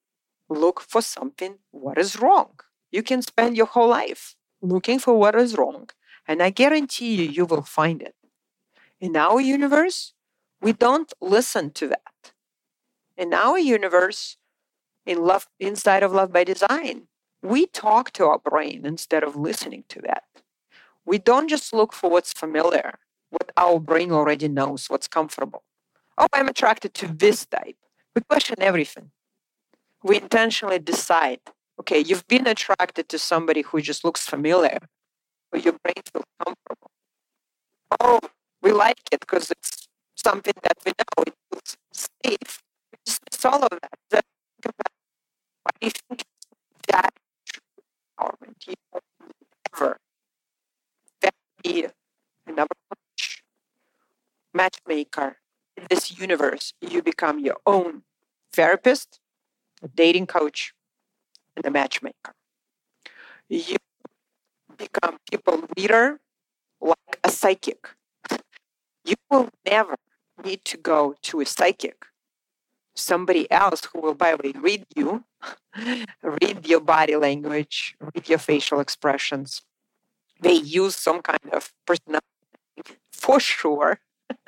look 0.49 0.79
for 0.79 1.01
something 1.01 1.55
what 1.71 1.97
is 1.97 2.19
wrong. 2.19 2.51
You 2.91 3.03
can 3.03 3.21
spend 3.21 3.57
your 3.57 3.65
whole 3.65 3.89
life 3.89 4.35
looking 4.61 4.99
for 4.99 5.17
what 5.17 5.35
is 5.35 5.57
wrong. 5.57 5.89
And 6.27 6.41
I 6.41 6.49
guarantee 6.49 7.15
you, 7.15 7.29
you 7.29 7.45
will 7.45 7.63
find 7.63 8.01
it. 8.01 8.15
In 8.99 9.15
our 9.15 9.39
universe, 9.39 10.13
we 10.61 10.73
don't 10.73 11.11
listen 11.21 11.71
to 11.71 11.87
that. 11.87 12.33
In 13.15 13.33
our 13.33 13.57
universe, 13.57 14.37
in 15.05 15.23
love, 15.23 15.47
inside 15.59 16.03
of 16.03 16.11
Love 16.11 16.31
by 16.31 16.43
Design, 16.43 17.07
we 17.41 17.67
talk 17.67 18.11
to 18.13 18.25
our 18.25 18.39
brain 18.39 18.85
instead 18.85 19.23
of 19.23 19.35
listening 19.35 19.83
to 19.89 20.01
that. 20.01 20.23
We 21.05 21.17
don't 21.17 21.47
just 21.47 21.73
look 21.73 21.93
for 21.93 22.09
what's 22.09 22.33
familiar, 22.33 22.99
what 23.29 23.51
our 23.57 23.79
brain 23.79 24.11
already 24.11 24.47
knows, 24.47 24.89
what's 24.89 25.07
comfortable. 25.07 25.63
Oh, 26.17 26.27
I'm 26.33 26.47
attracted 26.47 26.93
to 26.95 27.07
this 27.07 27.45
type. 27.45 27.77
We 28.15 28.21
question 28.29 28.55
everything. 28.59 29.11
We 30.03 30.17
intentionally 30.17 30.79
decide 30.79 31.39
okay, 31.79 31.99
you've 31.99 32.27
been 32.27 32.47
attracted 32.47 33.07
to 33.09 33.19
somebody 33.19 33.61
who 33.61 33.81
just 33.81 34.03
looks 34.03 34.25
familiar, 34.25 34.79
but 35.51 35.63
your 35.63 35.75
brain 35.83 36.01
feels 36.11 36.25
comfortable. 36.43 36.91
Oh, 37.99 38.19
we 38.61 38.71
like 38.71 38.97
it 39.11 39.19
because 39.19 39.51
it's 39.51 39.87
something 40.15 40.53
that 40.63 40.77
we 40.85 40.91
know, 40.97 41.23
it 41.27 41.33
feels 41.51 41.77
safe. 41.93 42.63
Just 43.05 43.45
all 43.45 43.63
of 43.63 43.79
that. 44.11 44.25
Why 45.63 45.71
do 45.79 45.87
you 45.87 45.91
think 46.09 46.23
that 46.89 47.13
empowerment. 48.17 48.67
You 48.67 48.73
ever 49.73 49.97
be 51.63 51.85
another 52.45 52.75
coach, 52.89 53.43
matchmaker 54.53 55.37
in 55.75 55.85
this 55.89 56.19
universe. 56.19 56.73
You 56.81 57.01
become 57.01 57.39
your 57.39 57.57
own 57.65 58.03
therapist, 58.53 59.19
a 59.83 59.87
dating 59.87 60.27
coach, 60.27 60.73
and 61.55 61.65
a 61.65 61.71
matchmaker. 61.71 62.33
You 63.49 63.77
become 64.77 65.17
people 65.29 65.63
leader 65.75 66.19
like 66.81 67.19
a 67.23 67.29
psychic. 67.29 67.89
You 69.05 69.15
will 69.29 69.49
never 69.65 69.95
need 70.43 70.65
to 70.65 70.77
go 70.77 71.15
to 71.23 71.41
a 71.41 71.45
psychic 71.45 72.05
somebody 72.97 73.49
else 73.51 73.81
who 73.85 74.01
will, 74.01 74.13
by 74.13 74.31
the 74.31 74.37
way, 74.43 74.53
read 74.59 74.85
you, 74.95 75.23
read 76.23 76.67
your 76.67 76.79
body 76.79 77.15
language, 77.15 77.95
read 77.99 78.27
your 78.27 78.39
facial 78.39 78.79
expressions. 78.79 79.61
They 80.39 80.53
use 80.53 80.95
some 80.95 81.21
kind 81.21 81.49
of 81.51 81.71
personality 81.85 82.25
for 83.11 83.39
sure. 83.39 83.99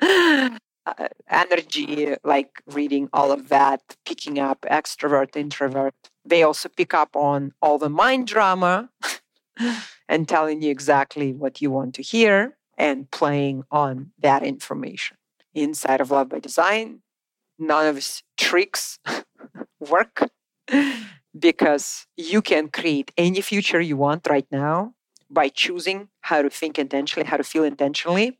uh, 0.86 1.08
energy, 1.28 2.16
like 2.24 2.62
reading 2.66 3.08
all 3.12 3.32
of 3.32 3.48
that, 3.48 3.80
picking 4.04 4.38
up 4.38 4.62
extrovert, 4.62 5.36
introvert. 5.36 5.94
They 6.24 6.42
also 6.42 6.68
pick 6.68 6.94
up 6.94 7.16
on 7.16 7.52
all 7.60 7.78
the 7.78 7.90
mind 7.90 8.26
drama 8.26 8.90
and 10.08 10.28
telling 10.28 10.62
you 10.62 10.70
exactly 10.70 11.32
what 11.32 11.60
you 11.60 11.70
want 11.70 11.94
to 11.96 12.02
hear 12.02 12.56
and 12.76 13.10
playing 13.10 13.64
on 13.70 14.12
that 14.20 14.42
information. 14.42 15.16
Inside 15.54 16.00
of 16.00 16.10
Love 16.10 16.28
by 16.28 16.38
Design, 16.38 17.02
none 17.60 17.86
of 17.86 17.96
his 17.96 18.22
tricks 18.36 18.98
work 19.80 20.30
because 21.38 22.06
you 22.16 22.42
can 22.42 22.68
create 22.68 23.12
any 23.16 23.40
future 23.40 23.80
you 23.80 23.96
want 23.96 24.26
right 24.28 24.46
now 24.50 24.94
by 25.30 25.48
choosing 25.48 26.08
how 26.22 26.42
to 26.42 26.50
think 26.50 26.78
intentionally, 26.78 27.28
how 27.28 27.36
to 27.36 27.44
feel 27.44 27.64
intentionally. 27.64 28.38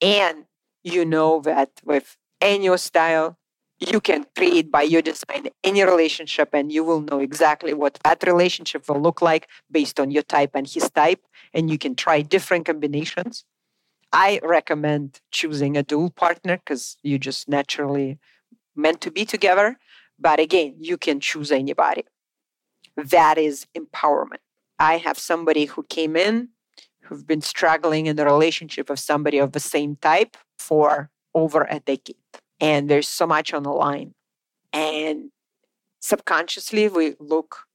And 0.00 0.46
you 0.82 1.04
know 1.04 1.40
that 1.42 1.70
with 1.84 2.16
any 2.40 2.76
style, 2.76 3.38
you 3.78 4.00
can 4.00 4.26
create 4.36 4.70
by 4.70 4.82
your 4.82 5.02
design 5.02 5.48
any 5.64 5.82
relationship 5.82 6.50
and 6.52 6.72
you 6.72 6.84
will 6.84 7.00
know 7.00 7.18
exactly 7.18 7.74
what 7.74 7.98
that 8.04 8.22
relationship 8.24 8.88
will 8.88 9.00
look 9.00 9.22
like 9.22 9.48
based 9.70 9.98
on 9.98 10.10
your 10.10 10.22
type 10.22 10.50
and 10.54 10.68
his 10.68 10.90
type. 10.90 11.20
And 11.52 11.70
you 11.70 11.78
can 11.78 11.94
try 11.94 12.22
different 12.22 12.66
combinations. 12.66 13.44
I 14.12 14.40
recommend 14.42 15.20
choosing 15.30 15.76
a 15.76 15.82
dual 15.82 16.10
partner 16.10 16.58
because 16.58 16.96
you 17.02 17.18
just 17.18 17.48
naturally 17.48 18.18
meant 18.74 19.00
to 19.02 19.10
be 19.10 19.24
together. 19.24 19.78
But 20.18 20.40
again, 20.40 20.76
you 20.78 20.96
can 20.96 21.20
choose 21.20 21.50
anybody. 21.50 22.04
That 22.96 23.38
is 23.38 23.66
empowerment. 23.76 24.40
I 24.78 24.98
have 24.98 25.18
somebody 25.18 25.66
who 25.66 25.84
came 25.84 26.16
in 26.16 26.48
who've 27.02 27.26
been 27.26 27.40
struggling 27.40 28.06
in 28.06 28.16
the 28.16 28.24
relationship 28.24 28.88
of 28.90 28.98
somebody 28.98 29.38
of 29.38 29.52
the 29.52 29.60
same 29.60 29.96
type 29.96 30.36
for 30.58 31.10
over 31.34 31.66
a 31.68 31.80
decade. 31.80 32.16
And 32.60 32.88
there's 32.88 33.08
so 33.08 33.26
much 33.26 33.52
on 33.52 33.64
the 33.64 33.70
line. 33.70 34.14
And 34.72 35.30
subconsciously, 36.00 36.88
we 36.88 37.14
look 37.18 37.66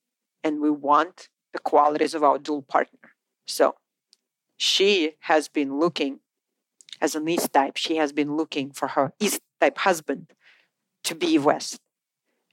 and 0.44 0.62
we 0.62 0.70
want 0.70 1.30
the 1.54 1.60
qualities 1.60 2.14
of 2.14 2.24
our 2.24 2.38
dual 2.38 2.62
partner. 2.62 3.12
So 3.48 3.76
she 4.56 5.14
has 5.22 5.48
been 5.48 5.80
looking 5.80 6.20
as 7.00 7.16
an 7.16 7.28
East 7.28 7.54
type, 7.54 7.78
she 7.78 7.98
has 7.98 8.12
been 8.12 8.36
looking 8.36 8.72
for 8.72 8.88
her 8.90 9.14
East 9.20 9.42
type 9.62 9.78
husband 9.78 10.34
to 11.08 11.16
be 11.16 11.38
West. 11.38 11.80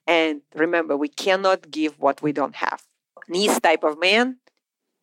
And 0.07 0.43
remember, 0.55 0.97
we 0.97 1.09
cannot 1.09 1.71
give 1.71 1.99
what 1.99 2.23
we 2.23 2.33
don't 2.33 2.57
have. 2.57 2.83
This 3.29 3.59
type 3.61 3.85
of 3.85 3.99
man 3.99 4.37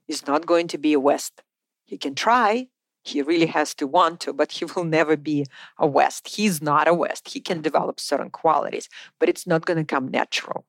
is 0.08 0.26
not 0.28 0.46
going 0.46 0.68
to 0.70 0.78
be 0.78 0.94
a 0.94 1.00
West. 1.00 1.42
He 1.86 1.98
can 1.98 2.16
try, 2.16 2.68
he 3.04 3.22
really 3.22 3.48
has 3.48 3.74
to 3.76 3.88
want 3.88 4.20
to, 4.22 4.34
but 4.34 4.54
he 4.54 4.66
will 4.66 4.84
never 4.84 5.18
be 5.18 5.48
a 5.78 5.88
West. 5.88 6.28
He's 6.28 6.62
not 6.62 6.88
a 6.88 6.94
West. 6.94 7.30
He 7.30 7.40
can 7.40 7.62
develop 7.62 8.00
certain 8.00 8.30
qualities, 8.30 8.88
but 9.20 9.28
it's 9.28 9.48
not 9.48 9.66
going 9.66 9.78
to 9.78 9.84
come 9.84 10.08
natural. 10.08 10.66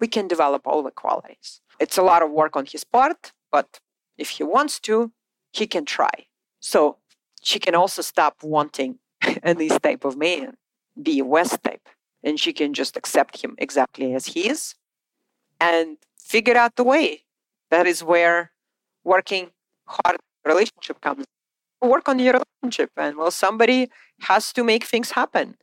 We 0.00 0.08
can 0.08 0.26
develop 0.26 0.66
all 0.66 0.82
the 0.82 0.90
qualities. 0.90 1.60
It's 1.78 1.98
a 1.98 2.02
lot 2.02 2.22
of 2.22 2.30
work 2.30 2.56
on 2.56 2.66
his 2.66 2.84
part, 2.84 3.32
but 3.52 3.80
if 4.16 4.30
he 4.30 4.42
wants 4.42 4.80
to, 4.80 5.12
he 5.52 5.66
can 5.66 5.84
try. 5.84 6.26
So 6.60 6.96
she 7.42 7.58
can 7.58 7.74
also 7.74 8.02
stop 8.02 8.42
wanting 8.42 8.98
this 9.44 9.78
type 9.78 10.04
of 10.04 10.16
man, 10.16 10.56
be 11.00 11.20
a 11.20 11.24
West 11.24 11.62
type 11.62 11.86
and 12.22 12.38
she 12.38 12.52
can 12.52 12.74
just 12.74 12.96
accept 12.96 13.42
him 13.42 13.54
exactly 13.58 14.14
as 14.14 14.26
he 14.26 14.48
is 14.48 14.74
and 15.60 15.98
figure 16.18 16.56
out 16.56 16.76
the 16.76 16.84
way. 16.84 17.24
That 17.70 17.86
is 17.86 18.02
where 18.02 18.52
working 19.04 19.50
hard 19.86 20.16
relationship 20.44 21.00
comes. 21.00 21.24
Work 21.82 22.08
on 22.08 22.18
your 22.18 22.34
relationship, 22.34 22.90
and 22.96 23.16
well, 23.16 23.30
somebody 23.30 23.88
has 24.20 24.52
to 24.52 24.62
make 24.62 24.84
things 24.84 25.12
happen. 25.12 25.56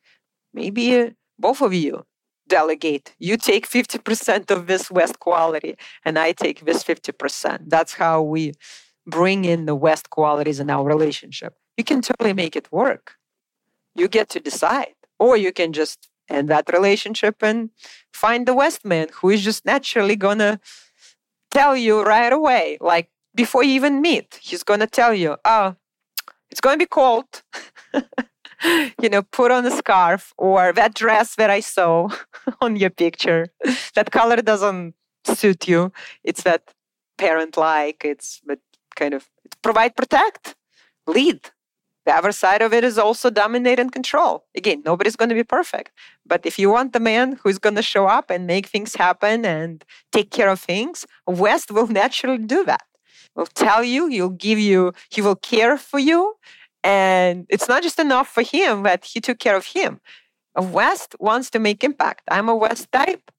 Maybe 0.54 1.00
uh, 1.00 1.10
both 1.38 1.62
of 1.62 1.74
you 1.74 2.06
delegate. 2.48 3.14
You 3.20 3.38
take 3.38 3.70
50% 3.70 4.50
of 4.50 4.68
this 4.68 4.90
West 4.90 5.20
quality, 5.20 5.76
and 6.04 6.18
I 6.18 6.32
take 6.32 6.66
this 6.66 6.84
50%. 6.84 7.70
That's 7.70 7.94
how 7.94 8.22
we 8.22 8.54
bring 9.06 9.46
in 9.46 9.66
the 9.66 9.76
West 9.76 10.10
qualities 10.10 10.60
in 10.60 10.70
our 10.70 10.86
relationship. 10.86 11.54
You 11.78 11.84
can 11.84 12.02
totally 12.02 12.34
make 12.34 12.56
it 12.56 12.72
work. 12.72 13.16
You 13.96 14.08
get 14.08 14.30
to 14.30 14.40
decide. 14.40 14.96
Or 15.20 15.36
you 15.36 15.52
can 15.52 15.74
just 15.74 16.10
end 16.30 16.50
that 16.50 16.70
relationship 16.72 17.38
and 17.42 17.70
find 18.14 18.48
the 18.48 18.54
West 18.54 18.86
man 18.86 19.08
who 19.14 19.30
is 19.30 19.44
just 19.44 19.66
naturally 19.66 20.16
to 20.40 20.60
tell 21.52 21.76
you 21.76 22.04
right 22.04 22.34
away, 22.34 22.78
like 22.82 23.10
before 23.36 23.64
you 23.64 23.74
even 23.74 24.02
meet, 24.02 24.40
he's 24.42 24.64
to 24.80 24.88
tell 24.88 25.14
you, 25.14 25.38
oh, 25.46 25.76
it's 26.50 26.62
to 26.80 26.84
be 26.84 26.88
cold. 26.88 27.44
you 29.02 29.10
know, 29.10 29.22
put 29.22 29.52
on 29.52 29.66
a 29.66 29.72
scarf 29.72 30.34
or 30.38 30.74
that 30.74 30.94
dress 30.96 31.36
that 31.36 31.50
I 31.50 31.60
saw 31.60 32.10
on 32.62 32.76
your 32.76 32.90
picture. 32.90 33.48
that 33.96 34.12
color 34.12 34.38
doesn't 34.38 34.96
suit 35.26 35.68
you. 35.68 35.92
It's 36.24 36.44
that 36.44 36.74
parent 37.18 37.58
like, 37.58 38.04
it's 38.04 38.42
that 38.48 38.60
kind 38.96 39.14
of 39.14 39.30
provide, 39.62 39.96
protect, 39.96 40.56
lead. 41.06 41.52
The 42.08 42.16
other 42.16 42.32
side 42.32 42.62
of 42.62 42.74
it 42.74 42.86
is 42.86 42.98
also 42.98 43.30
dominate 43.30 43.80
and 43.80 43.92
control. 43.92 44.46
Again, 44.56 44.82
nobody's 44.86 45.18
going 45.18 45.28
to 45.28 45.36
be 45.36 45.44
perfect. 45.44 45.92
But 46.26 46.46
if 46.46 46.58
you 46.58 46.70
want 46.70 46.94
the 46.94 47.02
man 47.02 47.38
who's 47.44 47.60
going 47.60 47.76
to 47.76 47.82
show 47.82 48.08
up 48.08 48.30
and 48.30 48.48
make 48.48 48.68
things 48.68 48.96
happen 48.96 49.44
and 49.44 49.84
take 50.14 50.32
care 50.32 50.48
of 50.48 50.62
things, 50.62 51.06
West 51.28 51.70
will 51.70 51.88
naturally 51.88 52.38
do 52.38 52.64
that. 52.64 52.84
Will 53.36 53.46
tell 53.46 53.84
you, 53.84 54.08
he'll 54.08 54.30
give 54.30 54.58
you, 54.58 54.94
he 55.10 55.22
will 55.22 55.36
care 55.36 55.78
for 55.78 56.00
you. 56.00 56.36
And 56.82 57.46
it's 57.50 57.68
not 57.68 57.84
just 57.84 58.00
enough 58.00 58.30
for 58.30 58.42
him 58.42 58.84
that 58.84 59.04
he 59.04 59.20
took 59.20 59.40
care 59.40 59.58
of 59.58 59.66
him. 59.66 60.00
West 60.56 61.14
wants 61.20 61.50
to 61.50 61.60
make 61.60 61.84
impact. 61.84 62.24
I'm 62.32 62.48
a 62.48 62.56
West 62.56 62.90
type. 62.94 63.30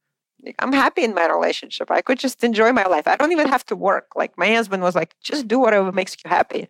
I'm 0.58 0.74
happy 0.74 1.04
in 1.04 1.14
my 1.14 1.26
relationship. 1.26 1.90
I 1.90 2.02
could 2.02 2.18
just 2.18 2.44
enjoy 2.44 2.72
my 2.72 2.84
life. 2.84 3.08
I 3.08 3.16
don't 3.16 3.32
even 3.32 3.48
have 3.48 3.64
to 3.66 3.76
work. 3.76 4.08
Like 4.14 4.36
my 4.36 4.52
husband 4.52 4.82
was 4.82 4.94
like, 4.94 5.16
just 5.22 5.48
do 5.48 5.58
whatever 5.58 5.90
makes 5.90 6.14
you 6.22 6.28
happy. 6.28 6.68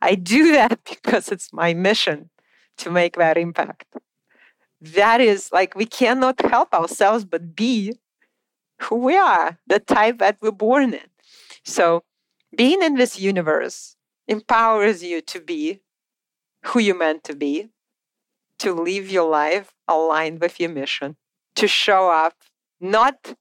I 0.00 0.14
do 0.14 0.52
that 0.58 0.80
because 0.84 1.28
it's 1.28 1.52
my 1.52 1.74
mission 1.74 2.30
to 2.78 2.90
make 2.90 3.16
that 3.16 3.36
impact. 3.36 3.96
That 4.80 5.20
is 5.20 5.50
like 5.52 5.74
we 5.74 5.84
cannot 5.84 6.40
help 6.40 6.72
ourselves 6.72 7.24
but 7.24 7.54
be 7.54 7.94
who 8.80 8.96
we 8.96 9.16
are, 9.16 9.58
the 9.66 9.78
type 9.78 10.18
that 10.18 10.38
we're 10.40 10.52
born 10.52 10.94
in. 10.94 11.08
So 11.64 12.02
being 12.56 12.82
in 12.82 12.94
this 12.94 13.20
universe 13.20 13.96
empowers 14.26 15.02
you 15.02 15.20
to 15.20 15.40
be 15.40 15.80
who 16.64 16.78
you're 16.78 16.96
meant 16.96 17.24
to 17.24 17.36
be, 17.36 17.68
to 18.58 18.72
live 18.72 19.10
your 19.10 19.28
life 19.28 19.72
aligned 19.88 20.40
with 20.40 20.58
your 20.60 20.70
mission, 20.70 21.16
to 21.56 21.68
show 21.68 22.10
up 22.10 22.34
not 22.80 23.34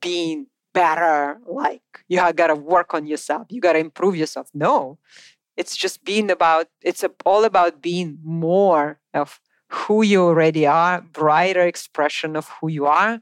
being 0.00 0.46
better, 0.72 1.40
like 1.46 1.82
you 2.08 2.18
have 2.18 2.36
got 2.36 2.48
to 2.48 2.54
work 2.54 2.94
on 2.94 3.06
yourself, 3.06 3.46
you 3.50 3.60
got 3.60 3.74
to 3.74 3.78
improve 3.78 4.16
yourself. 4.16 4.48
No, 4.54 4.98
it's 5.60 5.76
just 5.76 6.04
being 6.04 6.30
about, 6.30 6.68
it's 6.80 7.04
all 7.26 7.44
about 7.44 7.82
being 7.82 8.18
more 8.24 8.98
of 9.12 9.40
who 9.68 10.00
you 10.02 10.22
already 10.22 10.66
are, 10.66 11.02
brighter 11.02 11.66
expression 11.66 12.34
of 12.34 12.48
who 12.48 12.68
you 12.68 12.86
are. 12.86 13.20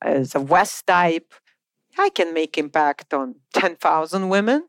As 0.00 0.34
a 0.34 0.40
West 0.40 0.86
type, 0.86 1.34
I 1.98 2.08
can 2.08 2.32
make 2.32 2.56
impact 2.56 3.12
on 3.12 3.34
10,000 3.52 4.30
women. 4.30 4.66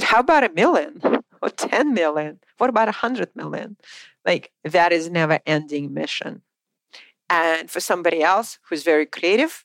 How 0.00 0.18
about 0.18 0.42
a 0.42 0.52
million 0.52 1.00
or 1.42 1.50
10 1.50 1.94
million? 1.94 2.40
What 2.56 2.68
about 2.68 2.88
100 2.88 3.30
million? 3.36 3.76
Like 4.26 4.50
that 4.64 4.92
is 4.92 5.08
never 5.08 5.38
ending 5.46 5.94
mission. 5.94 6.42
And 7.30 7.70
for 7.70 7.78
somebody 7.78 8.24
else 8.24 8.58
who's 8.68 8.82
very 8.82 9.06
creative, 9.06 9.64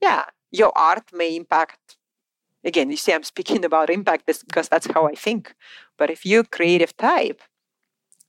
yeah, 0.00 0.24
your 0.50 0.72
art 0.74 1.10
may 1.12 1.36
impact 1.36 1.98
again, 2.64 2.90
you 2.90 2.96
see, 2.96 3.12
I'm 3.12 3.22
speaking 3.22 3.64
about 3.68 3.90
impact 3.90 4.26
because 4.26 4.68
that's 4.68 4.86
how 4.86 5.06
I 5.06 5.14
think. 5.14 5.54
But 5.98 6.10
if 6.10 6.24
you're 6.26 6.44
creative 6.44 6.96
type, 6.96 7.40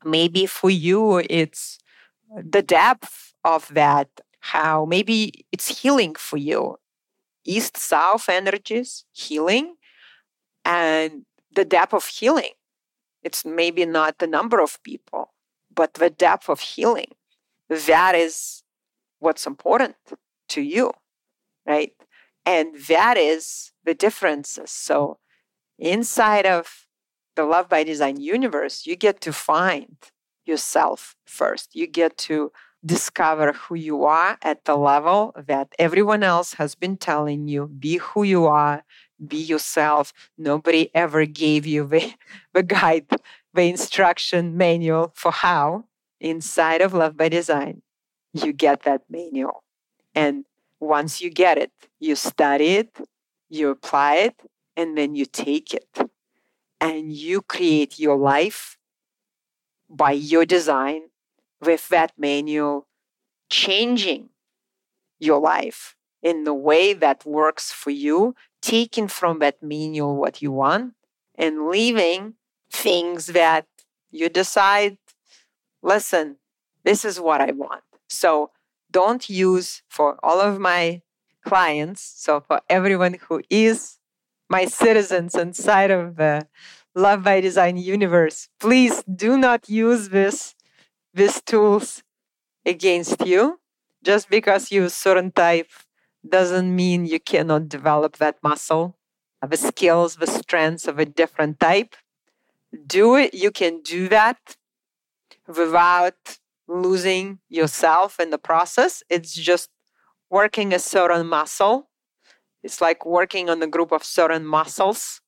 maybe 0.04 0.46
for 0.46 0.70
you 0.70 1.24
it's 1.30 1.80
the 2.36 2.62
depth 2.62 3.34
of 3.44 3.74
that, 3.74 4.10
how 4.40 4.86
maybe 4.86 5.46
it's 5.52 5.82
healing 5.82 6.16
for 6.16 6.38
you. 6.38 6.78
East 7.46 7.78
south 7.78 8.28
energies, 8.28 9.06
healing, 9.12 9.76
and 10.64 11.26
the 11.56 11.66
depth 11.66 11.94
of 11.94 12.06
healing. 12.06 12.52
It's 13.24 13.46
maybe 13.46 13.86
not 13.86 14.18
the 14.18 14.28
number 14.28 14.60
of 14.60 14.82
people, 14.84 15.34
but 15.74 15.96
the 15.96 16.10
depth 16.10 16.50
of 16.50 16.60
healing. 16.60 17.12
That 17.70 18.16
is 18.16 18.64
what's 19.20 19.48
important 19.48 19.96
to 20.50 20.62
you, 20.62 20.92
right? 21.66 21.94
And 22.46 22.76
that 22.88 23.18
is 23.18 23.72
the 23.84 23.94
differences. 23.94 24.72
So 24.72 25.18
inside 25.80 26.46
of 26.46 26.86
the 27.36 27.44
Love 27.46 27.70
by 27.70 27.84
Design 27.84 28.20
universe, 28.20 28.86
you 28.86 28.96
get 28.96 29.22
to 29.22 29.34
find 29.34 29.98
yourself 30.46 31.16
first. 31.26 31.76
You 31.76 31.88
get 31.88 32.18
to 32.18 32.52
discover 32.86 33.54
who 33.54 33.76
you 33.76 34.06
are 34.06 34.38
at 34.42 34.66
the 34.66 34.76
level 34.76 35.34
that 35.48 35.74
everyone 35.80 36.22
else 36.22 36.54
has 36.54 36.76
been 36.76 36.98
telling 36.98 37.48
you 37.48 37.68
be 37.68 37.98
who 37.98 38.24
you 38.24 38.46
are, 38.46 38.84
be 39.26 39.38
yourself. 39.38 40.14
Nobody 40.38 40.92
ever 40.94 41.26
gave 41.26 41.66
you 41.66 41.88
the, 41.88 42.14
the 42.54 42.64
guide, 42.64 43.08
the 43.54 43.64
instruction 43.64 44.56
manual 44.56 45.12
for 45.16 45.32
how. 45.32 45.86
Inside 46.22 46.82
of 46.82 46.94
Love 46.94 47.18
by 47.18 47.30
Design, 47.30 47.82
you 48.34 48.54
get 48.54 48.84
that 48.84 49.04
manual. 49.10 49.64
And 50.16 50.46
once 50.80 51.22
you 51.22 51.30
get 51.30 51.58
it, 51.58 51.72
you 52.00 52.16
study 52.16 52.76
it, 52.76 52.98
you 53.50 53.70
apply 53.70 54.16
it, 54.16 54.42
and 54.76 54.98
then 54.98 55.16
you 55.16 55.26
take 55.26 55.74
it. 55.74 55.88
And 56.82 57.12
you 57.12 57.42
create 57.42 57.98
your 57.98 58.18
life 58.18 58.78
by 59.90 60.12
your 60.12 60.46
design 60.46 61.04
with 61.62 61.88
that 61.90 62.12
manual, 62.18 62.88
changing 63.50 64.30
your 65.20 65.40
life 65.40 65.96
in 66.22 66.44
the 66.44 66.54
way 66.54 66.94
that 66.94 67.26
works 67.26 67.72
for 67.72 67.92
you, 67.92 68.36
taking 68.62 69.08
from 69.08 69.40
that 69.40 69.62
manual 69.64 70.16
what 70.16 70.42
you 70.42 70.52
want, 70.52 70.94
and 71.36 71.68
leaving 71.68 72.34
things 72.72 73.28
that 73.28 73.66
you 74.12 74.28
decide, 74.30 74.98
listen, 75.82 76.38
this 76.84 77.06
is 77.06 77.20
what 77.20 77.42
I 77.42 77.52
want. 77.52 77.84
So 78.10 78.52
don't 78.96 79.30
use 79.30 79.84
for 79.90 80.18
all 80.24 80.40
of 80.40 80.58
my 80.58 81.02
clients, 81.44 82.02
so 82.16 82.40
for 82.40 82.62
everyone 82.70 83.16
who 83.28 83.42
is 83.50 83.98
my 84.48 84.64
citizens 84.64 85.36
inside 85.36 85.92
of 85.92 86.16
the 86.16 86.48
Love 86.96 87.22
by 87.22 87.42
Design 87.42 87.76
universe, 87.76 88.48
please 88.58 89.04
do 89.04 89.38
not 89.38 89.68
use 89.68 90.04
this 90.10 90.56
these 91.14 91.42
tools 91.42 92.04
against 92.66 93.20
you. 93.26 93.60
Just 94.02 94.30
because 94.30 94.72
you 94.72 94.88
certain 94.88 95.32
type 95.32 95.72
doesn't 96.38 96.74
mean 96.74 97.06
you 97.06 97.20
cannot 97.20 97.68
develop 97.68 98.16
that 98.18 98.38
muscle, 98.42 98.96
the 99.46 99.58
skills, 99.58 100.16
the 100.16 100.32
strengths 100.40 100.88
of 100.88 101.00
a 101.00 101.06
different 101.22 101.60
type. 101.60 101.96
Do 102.88 103.16
it. 103.16 103.34
You 103.34 103.52
can 103.52 103.82
do 103.82 104.08
that 104.08 104.56
without 105.48 106.40
losing 106.68 107.40
yourself 107.50 108.20
in 108.20 108.30
the 108.30 108.38
process. 108.38 109.04
It's 109.10 109.34
just 109.34 109.70
working 110.30 110.74
a 110.74 110.80
certain 110.80 111.28
muscle. 111.28 111.90
It's 112.64 112.82
like 112.82 113.06
working 113.06 113.50
on 113.50 113.62
a 113.62 113.68
group 113.68 113.92
of 113.92 114.04
certain 114.04 114.46
muscles. 114.46 115.22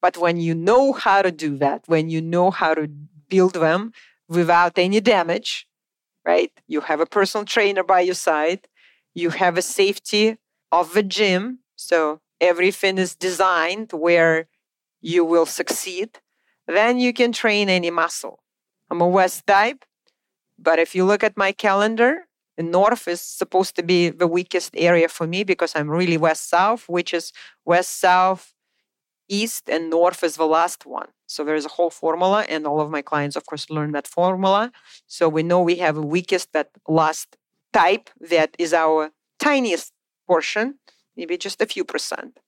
But 0.00 0.16
when 0.16 0.38
you 0.38 0.54
know 0.54 0.92
how 0.92 1.22
to 1.22 1.30
do 1.30 1.58
that, 1.58 1.82
when 1.86 2.08
you 2.08 2.22
know 2.22 2.50
how 2.50 2.74
to 2.74 2.88
build 3.28 3.54
them 3.54 3.92
without 4.28 4.78
any 4.78 5.00
damage, 5.00 5.66
right? 6.24 6.52
You 6.66 6.82
have 6.82 7.00
a 7.00 7.06
personal 7.06 7.44
trainer 7.44 7.82
by 7.82 8.00
your 8.00 8.14
side, 8.14 8.68
you 9.14 9.30
have 9.30 9.58
a 9.58 9.62
safety 9.62 10.38
of 10.70 10.94
the 10.94 11.02
gym. 11.02 11.60
So 11.76 12.20
everything 12.40 12.98
is 12.98 13.14
designed 13.14 13.92
where 13.92 14.46
you 15.00 15.24
will 15.24 15.46
succeed. 15.46 16.18
Then 16.66 16.98
you 16.98 17.12
can 17.12 17.32
train 17.32 17.68
any 17.68 17.90
muscle. 17.90 18.42
I'm 18.90 19.00
a 19.00 19.08
West 19.08 19.46
type. 19.46 19.84
But 20.62 20.78
if 20.78 20.94
you 20.94 21.04
look 21.04 21.24
at 21.24 21.36
my 21.36 21.52
calendar, 21.52 22.26
north 22.58 23.08
is 23.08 23.22
supposed 23.22 23.74
to 23.76 23.82
be 23.82 24.10
the 24.10 24.26
weakest 24.26 24.72
area 24.76 25.08
for 25.08 25.26
me 25.26 25.42
because 25.44 25.74
I'm 25.74 25.88
really 25.88 26.18
west 26.18 26.50
south, 26.50 26.88
which 26.88 27.14
is 27.14 27.32
west 27.64 27.98
south, 27.98 28.52
east, 29.28 29.70
and 29.70 29.88
north 29.88 30.22
is 30.22 30.36
the 30.36 30.46
last 30.46 30.84
one. 30.84 31.08
So 31.26 31.44
there's 31.44 31.64
a 31.64 31.70
whole 31.76 31.90
formula, 31.90 32.44
and 32.48 32.66
all 32.66 32.80
of 32.80 32.90
my 32.90 33.02
clients, 33.02 33.36
of 33.36 33.46
course, 33.46 33.70
learn 33.70 33.92
that 33.92 34.06
formula. 34.06 34.72
So 35.06 35.28
we 35.28 35.42
know 35.42 35.62
we 35.62 35.76
have 35.76 35.96
a 35.96 36.02
weakest, 36.02 36.52
that 36.52 36.70
last 36.88 37.36
type 37.72 38.10
that 38.20 38.54
is 38.58 38.74
our 38.74 39.12
tiniest 39.38 39.92
portion, 40.26 40.74
maybe 41.16 41.38
just 41.38 41.62
a 41.62 41.66
few 41.66 41.84
percent. 41.84 42.40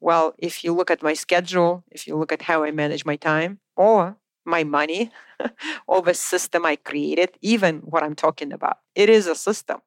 Well, 0.00 0.34
if 0.38 0.64
you 0.64 0.74
look 0.74 0.90
at 0.90 1.02
my 1.02 1.14
schedule, 1.14 1.84
if 1.90 2.06
you 2.06 2.16
look 2.16 2.32
at 2.32 2.42
how 2.42 2.64
I 2.64 2.70
manage 2.72 3.04
my 3.04 3.16
time, 3.16 3.60
or 3.76 4.16
my 4.50 4.64
money 4.64 5.10
of 5.88 6.08
a 6.08 6.14
system 6.14 6.66
I 6.66 6.76
created, 6.76 7.30
even 7.40 7.78
what 7.78 8.02
I'm 8.02 8.14
talking 8.14 8.52
about. 8.52 8.78
It 8.94 9.08
is 9.08 9.26
a 9.26 9.34
system. 9.34 9.80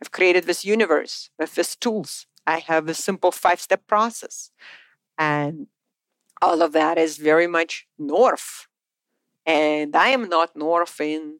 I've 0.00 0.12
created 0.12 0.44
this 0.44 0.64
universe 0.64 1.30
with 1.38 1.54
these 1.54 1.74
tools. 1.74 2.26
I 2.46 2.58
have 2.58 2.88
a 2.88 2.94
simple 2.94 3.32
five 3.32 3.60
step 3.60 3.86
process. 3.86 4.50
And 5.18 5.66
all 6.42 6.62
of 6.62 6.72
that 6.72 6.98
is 6.98 7.16
very 7.16 7.46
much 7.46 7.86
north. 7.98 8.66
And 9.46 9.96
I 9.96 10.08
am 10.08 10.28
not 10.28 10.56
north 10.56 11.00
in 11.00 11.38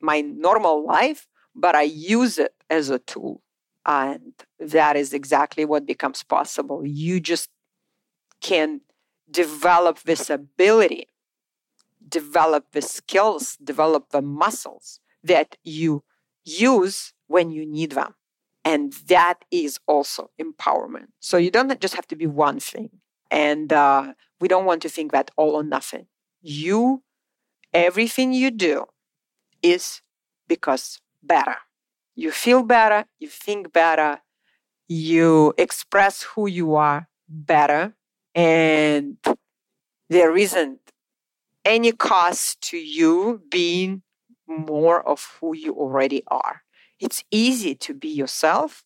my 0.00 0.20
normal 0.20 0.84
life, 0.86 1.26
but 1.54 1.74
I 1.74 1.82
use 1.82 2.38
it 2.38 2.54
as 2.68 2.90
a 2.90 2.98
tool. 2.98 3.42
And 3.86 4.34
that 4.58 4.96
is 4.96 5.12
exactly 5.12 5.64
what 5.64 5.86
becomes 5.86 6.22
possible. 6.22 6.84
You 6.84 7.20
just 7.20 7.48
can 8.40 8.80
develop 9.30 10.02
this 10.02 10.30
ability, 10.30 11.06
develop 12.08 12.72
the 12.72 12.82
skills, 12.82 13.56
develop 13.62 14.10
the 14.10 14.22
muscles 14.22 15.00
that 15.22 15.56
you 15.64 16.02
use 16.44 17.12
when 17.26 17.50
you 17.50 17.66
need 17.66 17.92
them. 17.92 18.14
And 18.64 18.92
that 19.08 19.44
is 19.50 19.78
also 19.86 20.30
empowerment. 20.40 21.08
So 21.20 21.36
you 21.36 21.50
don't 21.50 21.80
just 21.80 21.94
have 21.94 22.06
to 22.08 22.16
be 22.16 22.26
one 22.26 22.60
thing. 22.60 22.90
And 23.30 23.72
uh, 23.72 24.14
we 24.40 24.48
don't 24.48 24.64
want 24.64 24.82
to 24.82 24.88
think 24.88 25.12
that 25.12 25.30
all 25.36 25.54
or 25.56 25.62
nothing. 25.62 26.06
You, 26.40 27.02
everything 27.72 28.32
you 28.32 28.50
do 28.50 28.86
is 29.62 30.02
because 30.48 31.00
better. 31.22 31.56
You 32.14 32.30
feel 32.30 32.62
better, 32.62 33.06
you 33.18 33.28
think 33.28 33.72
better, 33.72 34.20
you 34.86 35.52
express 35.58 36.22
who 36.22 36.46
you 36.46 36.74
are 36.74 37.08
better, 37.28 37.94
and 38.34 39.16
there 40.08 40.36
isn't 40.36 40.83
any 41.64 41.92
cost 41.92 42.60
to 42.60 42.76
you 42.76 43.42
being 43.50 44.02
more 44.46 45.06
of 45.06 45.26
who 45.40 45.54
you 45.54 45.74
already 45.74 46.22
are. 46.28 46.62
It's 47.00 47.24
easy 47.30 47.74
to 47.76 47.94
be 47.94 48.08
yourself 48.08 48.84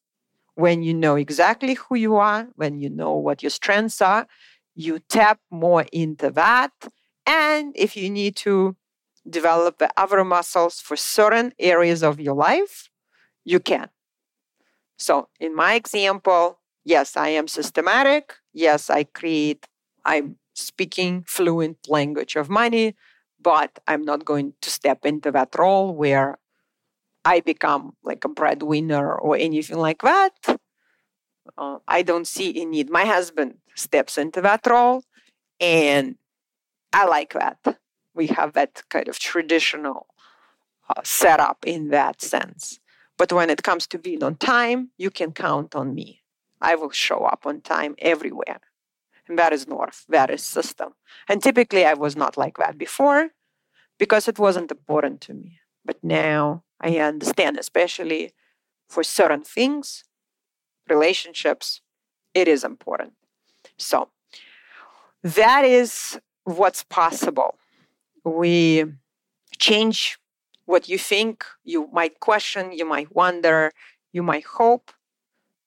when 0.55 0.83
you 0.83 0.95
know 0.95 1.17
exactly 1.17 1.75
who 1.75 1.97
you 1.97 2.17
are, 2.17 2.49
when 2.57 2.81
you 2.81 2.91
know 2.91 3.15
what 3.15 3.43
your 3.43 3.51
strengths 3.51 4.01
are. 4.01 4.27
You 4.75 5.01
tap 5.09 5.41
more 5.51 5.87
into 5.93 6.31
that. 6.31 6.73
And 7.27 7.73
if 7.77 7.97
you 7.97 8.11
need 8.11 8.37
to 8.37 8.77
develop 9.29 9.79
the 9.79 9.91
other 9.97 10.25
muscles 10.25 10.81
for 10.81 10.97
certain 10.97 11.53
areas 11.59 12.03
of 12.03 12.21
your 12.21 12.35
life, 12.35 12.89
you 13.45 13.61
can. 13.61 13.89
So, 14.97 15.29
in 15.39 15.55
my 15.55 15.75
example, 15.75 16.59
yes, 16.85 17.17
I 17.17 17.29
am 17.29 17.47
systematic. 17.47 18.35
Yes, 18.53 18.91
I 18.91 19.05
create, 19.05 19.67
I'm 20.05 20.37
speaking 20.59 21.25
fluent 21.27 21.89
language 21.89 22.37
of 22.37 22.49
money, 22.49 22.95
but 23.41 23.79
I'm 23.87 24.03
not 24.03 24.25
going 24.25 24.55
to 24.61 24.71
step 24.71 25.07
into 25.07 25.31
that 25.33 25.55
role 25.57 25.95
where 25.95 26.39
I 27.25 27.41
become 27.41 27.95
like 28.03 28.25
a 28.25 28.29
breadwinner 28.29 29.15
or 29.15 29.37
anything 29.37 29.79
like 29.79 30.03
that. 30.03 30.33
Uh, 31.57 31.79
I 31.87 32.03
don't 32.03 32.27
see 32.27 32.61
a 32.61 32.65
need. 32.65 32.91
My 32.91 33.05
husband 33.05 33.59
steps 33.75 34.19
into 34.19 34.41
that 34.43 34.67
role, 34.67 35.03
and 35.61 36.17
I 36.93 37.07
like 37.07 37.33
that. 37.35 37.79
We 38.15 38.29
have 38.29 38.53
that 38.55 38.83
kind 38.89 39.09
of 39.09 39.19
traditional 39.19 40.07
uh, 40.89 41.03
setup 41.05 41.59
in 41.67 41.89
that 41.91 42.21
sense. 42.21 42.81
But 43.17 43.33
when 43.33 43.51
it 43.51 43.63
comes 43.63 43.87
to 43.89 43.99
being 43.99 44.23
on 44.23 44.37
time, 44.37 44.91
you 44.97 45.11
can 45.11 45.33
count 45.33 45.75
on 45.75 45.95
me. 45.95 46.23
I 46.61 46.75
will 46.77 46.91
show 46.91 47.25
up 47.25 47.47
on 47.47 47.61
time 47.61 47.95
everywhere. 47.99 48.61
And 49.29 49.39
that 49.39 49.53
is 49.53 49.69
North, 49.69 50.05
that 50.09 50.31
is 50.31 50.43
system. 50.43 50.95
And 51.29 51.43
typically 51.43 51.85
I 51.85 51.95
was 51.95 52.17
not 52.17 52.37
like 52.37 52.57
that 52.59 52.79
before 52.79 53.31
because 53.99 54.29
it 54.29 54.39
wasn't 54.39 54.71
important 54.71 55.21
to 55.23 55.35
me. 55.35 55.61
But 55.85 56.03
now 56.03 56.65
I 56.81 56.99
understand, 56.99 57.59
especially 57.59 58.33
for 58.89 59.03
certain 59.03 59.43
things, 59.43 60.05
relationships, 60.89 61.83
it 62.35 62.49
is 62.49 62.65
important. 62.65 63.13
So 63.77 64.09
that 65.23 65.65
is 65.65 66.19
what's 66.45 66.85
possible. 66.85 67.57
We 68.25 68.85
change 69.59 70.19
what 70.65 70.89
you 70.89 70.99
think, 70.99 71.45
you 71.65 71.89
might 71.93 72.21
question, 72.21 72.73
you 72.73 72.85
might 72.85 73.15
wonder, 73.15 73.73
you 74.13 74.23
might 74.23 74.45
hope 74.45 74.93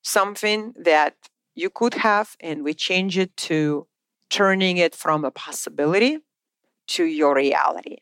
something 0.03 0.74
that 0.78 1.16
you 1.55 1.69
could 1.69 1.95
have, 1.95 2.35
and 2.39 2.63
we 2.63 2.73
change 2.73 3.17
it 3.17 3.35
to 3.37 3.87
turning 4.29 4.77
it 4.77 4.95
from 4.95 5.25
a 5.25 5.31
possibility 5.31 6.19
to 6.87 7.03
your 7.03 7.35
reality. 7.35 7.97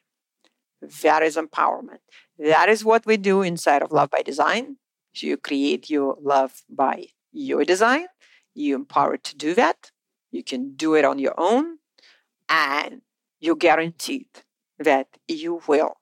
That 1.02 1.24
is 1.24 1.36
empowerment. 1.36 2.00
That 2.38 2.70
is 2.70 2.86
what 2.86 3.06
we 3.06 3.18
do 3.18 3.42
inside 3.42 3.82
of 3.82 3.92
Love 3.92 4.12
by 4.12 4.22
Design. 4.22 4.78
So 5.14 5.28
you 5.28 5.38
create 5.38 5.90
your 5.90 6.18
love 6.22 6.64
by 6.70 7.08
your 7.32 7.66
design. 7.66 8.08
You 8.54 8.76
empowered 8.76 9.24
to 9.26 9.36
do 9.36 9.54
that. 9.56 9.92
You 10.32 10.44
can 10.44 10.76
do 10.76 10.96
it 10.96 11.04
on 11.04 11.18
your 11.20 11.34
own, 11.38 11.80
and 12.48 13.02
you're 13.40 13.56
guaranteed 13.56 14.28
that 14.78 15.08
you 15.28 15.62
will 15.68 15.98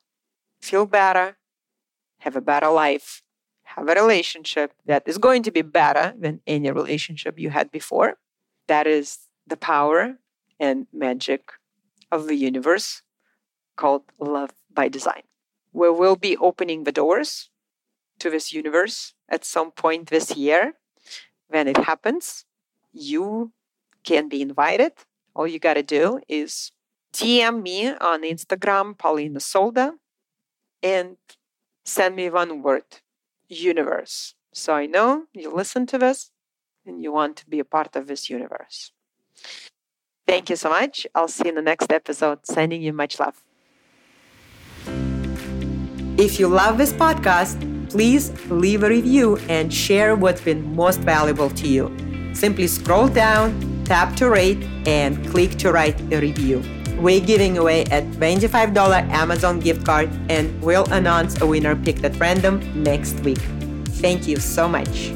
feel 0.61 0.85
better, 0.85 1.37
have 2.19 2.35
a 2.35 2.41
better 2.41 2.69
life, 2.69 3.23
have 3.75 3.87
a 3.89 3.93
relationship 3.93 4.73
that 4.85 5.03
is 5.07 5.17
going 5.17 5.43
to 5.43 5.51
be 5.51 5.61
better 5.61 6.13
than 6.17 6.41
any 6.47 6.71
relationship 6.71 7.39
you 7.39 7.49
had 7.49 7.71
before. 7.71 8.17
That 8.67 8.87
is 8.87 9.19
the 9.45 9.57
power 9.57 10.17
and 10.59 10.87
magic 10.91 11.51
of 12.11 12.27
the 12.27 12.35
universe 12.35 13.01
called 13.75 14.03
Love 14.19 14.51
by 14.73 14.87
Design 14.87 15.23
we 15.77 15.91
will 15.91 16.15
be 16.15 16.35
opening 16.37 16.83
the 16.83 16.91
doors 16.91 17.51
to 18.17 18.31
this 18.31 18.51
universe 18.51 19.13
at 19.29 19.45
some 19.45 19.69
point 19.71 20.09
this 20.09 20.35
year. 20.35 20.73
When 21.49 21.67
it 21.67 21.77
happens, 21.77 22.45
you 22.91 23.51
can 24.03 24.27
be 24.27 24.41
invited. 24.41 24.93
All 25.35 25.47
you 25.47 25.59
got 25.59 25.75
to 25.75 25.83
do 25.83 26.19
is 26.27 26.71
DM 27.13 27.61
me 27.61 27.89
on 27.89 28.23
Instagram, 28.23 28.97
Polina 28.97 29.39
Solda, 29.39 29.93
and 30.81 31.17
send 31.85 32.15
me 32.15 32.29
one 32.31 32.63
word 32.63 32.83
universe. 33.49 34.35
So 34.53 34.73
I 34.73 34.85
know 34.85 35.25
you 35.33 35.53
listen 35.53 35.85
to 35.87 35.97
this 35.97 36.31
and 36.85 37.01
you 37.01 37.11
want 37.11 37.37
to 37.37 37.49
be 37.49 37.59
a 37.59 37.65
part 37.65 37.95
of 37.95 38.07
this 38.07 38.29
universe. 38.29 38.91
Thank 40.25 40.49
you 40.49 40.55
so 40.55 40.69
much. 40.69 41.07
I'll 41.15 41.27
see 41.27 41.45
you 41.45 41.49
in 41.49 41.55
the 41.55 41.61
next 41.61 41.91
episode. 41.91 42.45
Sending 42.45 42.81
you 42.81 42.91
much 42.91 43.19
love. 43.19 43.43
If 46.17 46.39
you 46.39 46.47
love 46.47 46.77
this 46.77 46.91
podcast, 46.93 47.57
please 47.89 48.31
leave 48.49 48.83
a 48.83 48.89
review 48.89 49.37
and 49.47 49.73
share 49.73 50.15
what's 50.15 50.41
been 50.41 50.75
most 50.75 50.99
valuable 51.01 51.49
to 51.51 51.67
you. 51.67 51.95
Simply 52.33 52.67
scroll 52.67 53.07
down, 53.07 53.83
tap 53.85 54.15
to 54.17 54.29
rate, 54.29 54.63
and 54.85 55.25
click 55.29 55.51
to 55.59 55.71
write 55.71 55.99
a 56.11 56.19
review. 56.19 56.63
We're 56.99 57.21
giving 57.21 57.59
away 57.59 57.81
a 57.83 58.01
$25 58.01 58.75
Amazon 59.11 59.59
gift 59.59 59.85
card 59.85 60.09
and 60.29 60.59
we'll 60.63 60.91
announce 60.91 61.39
a 61.41 61.45
winner 61.45 61.75
picked 61.75 62.03
at 62.03 62.19
random 62.19 62.59
next 62.83 63.19
week. 63.19 63.37
Thank 64.01 64.27
you 64.27 64.37
so 64.37 64.67
much. 64.67 65.11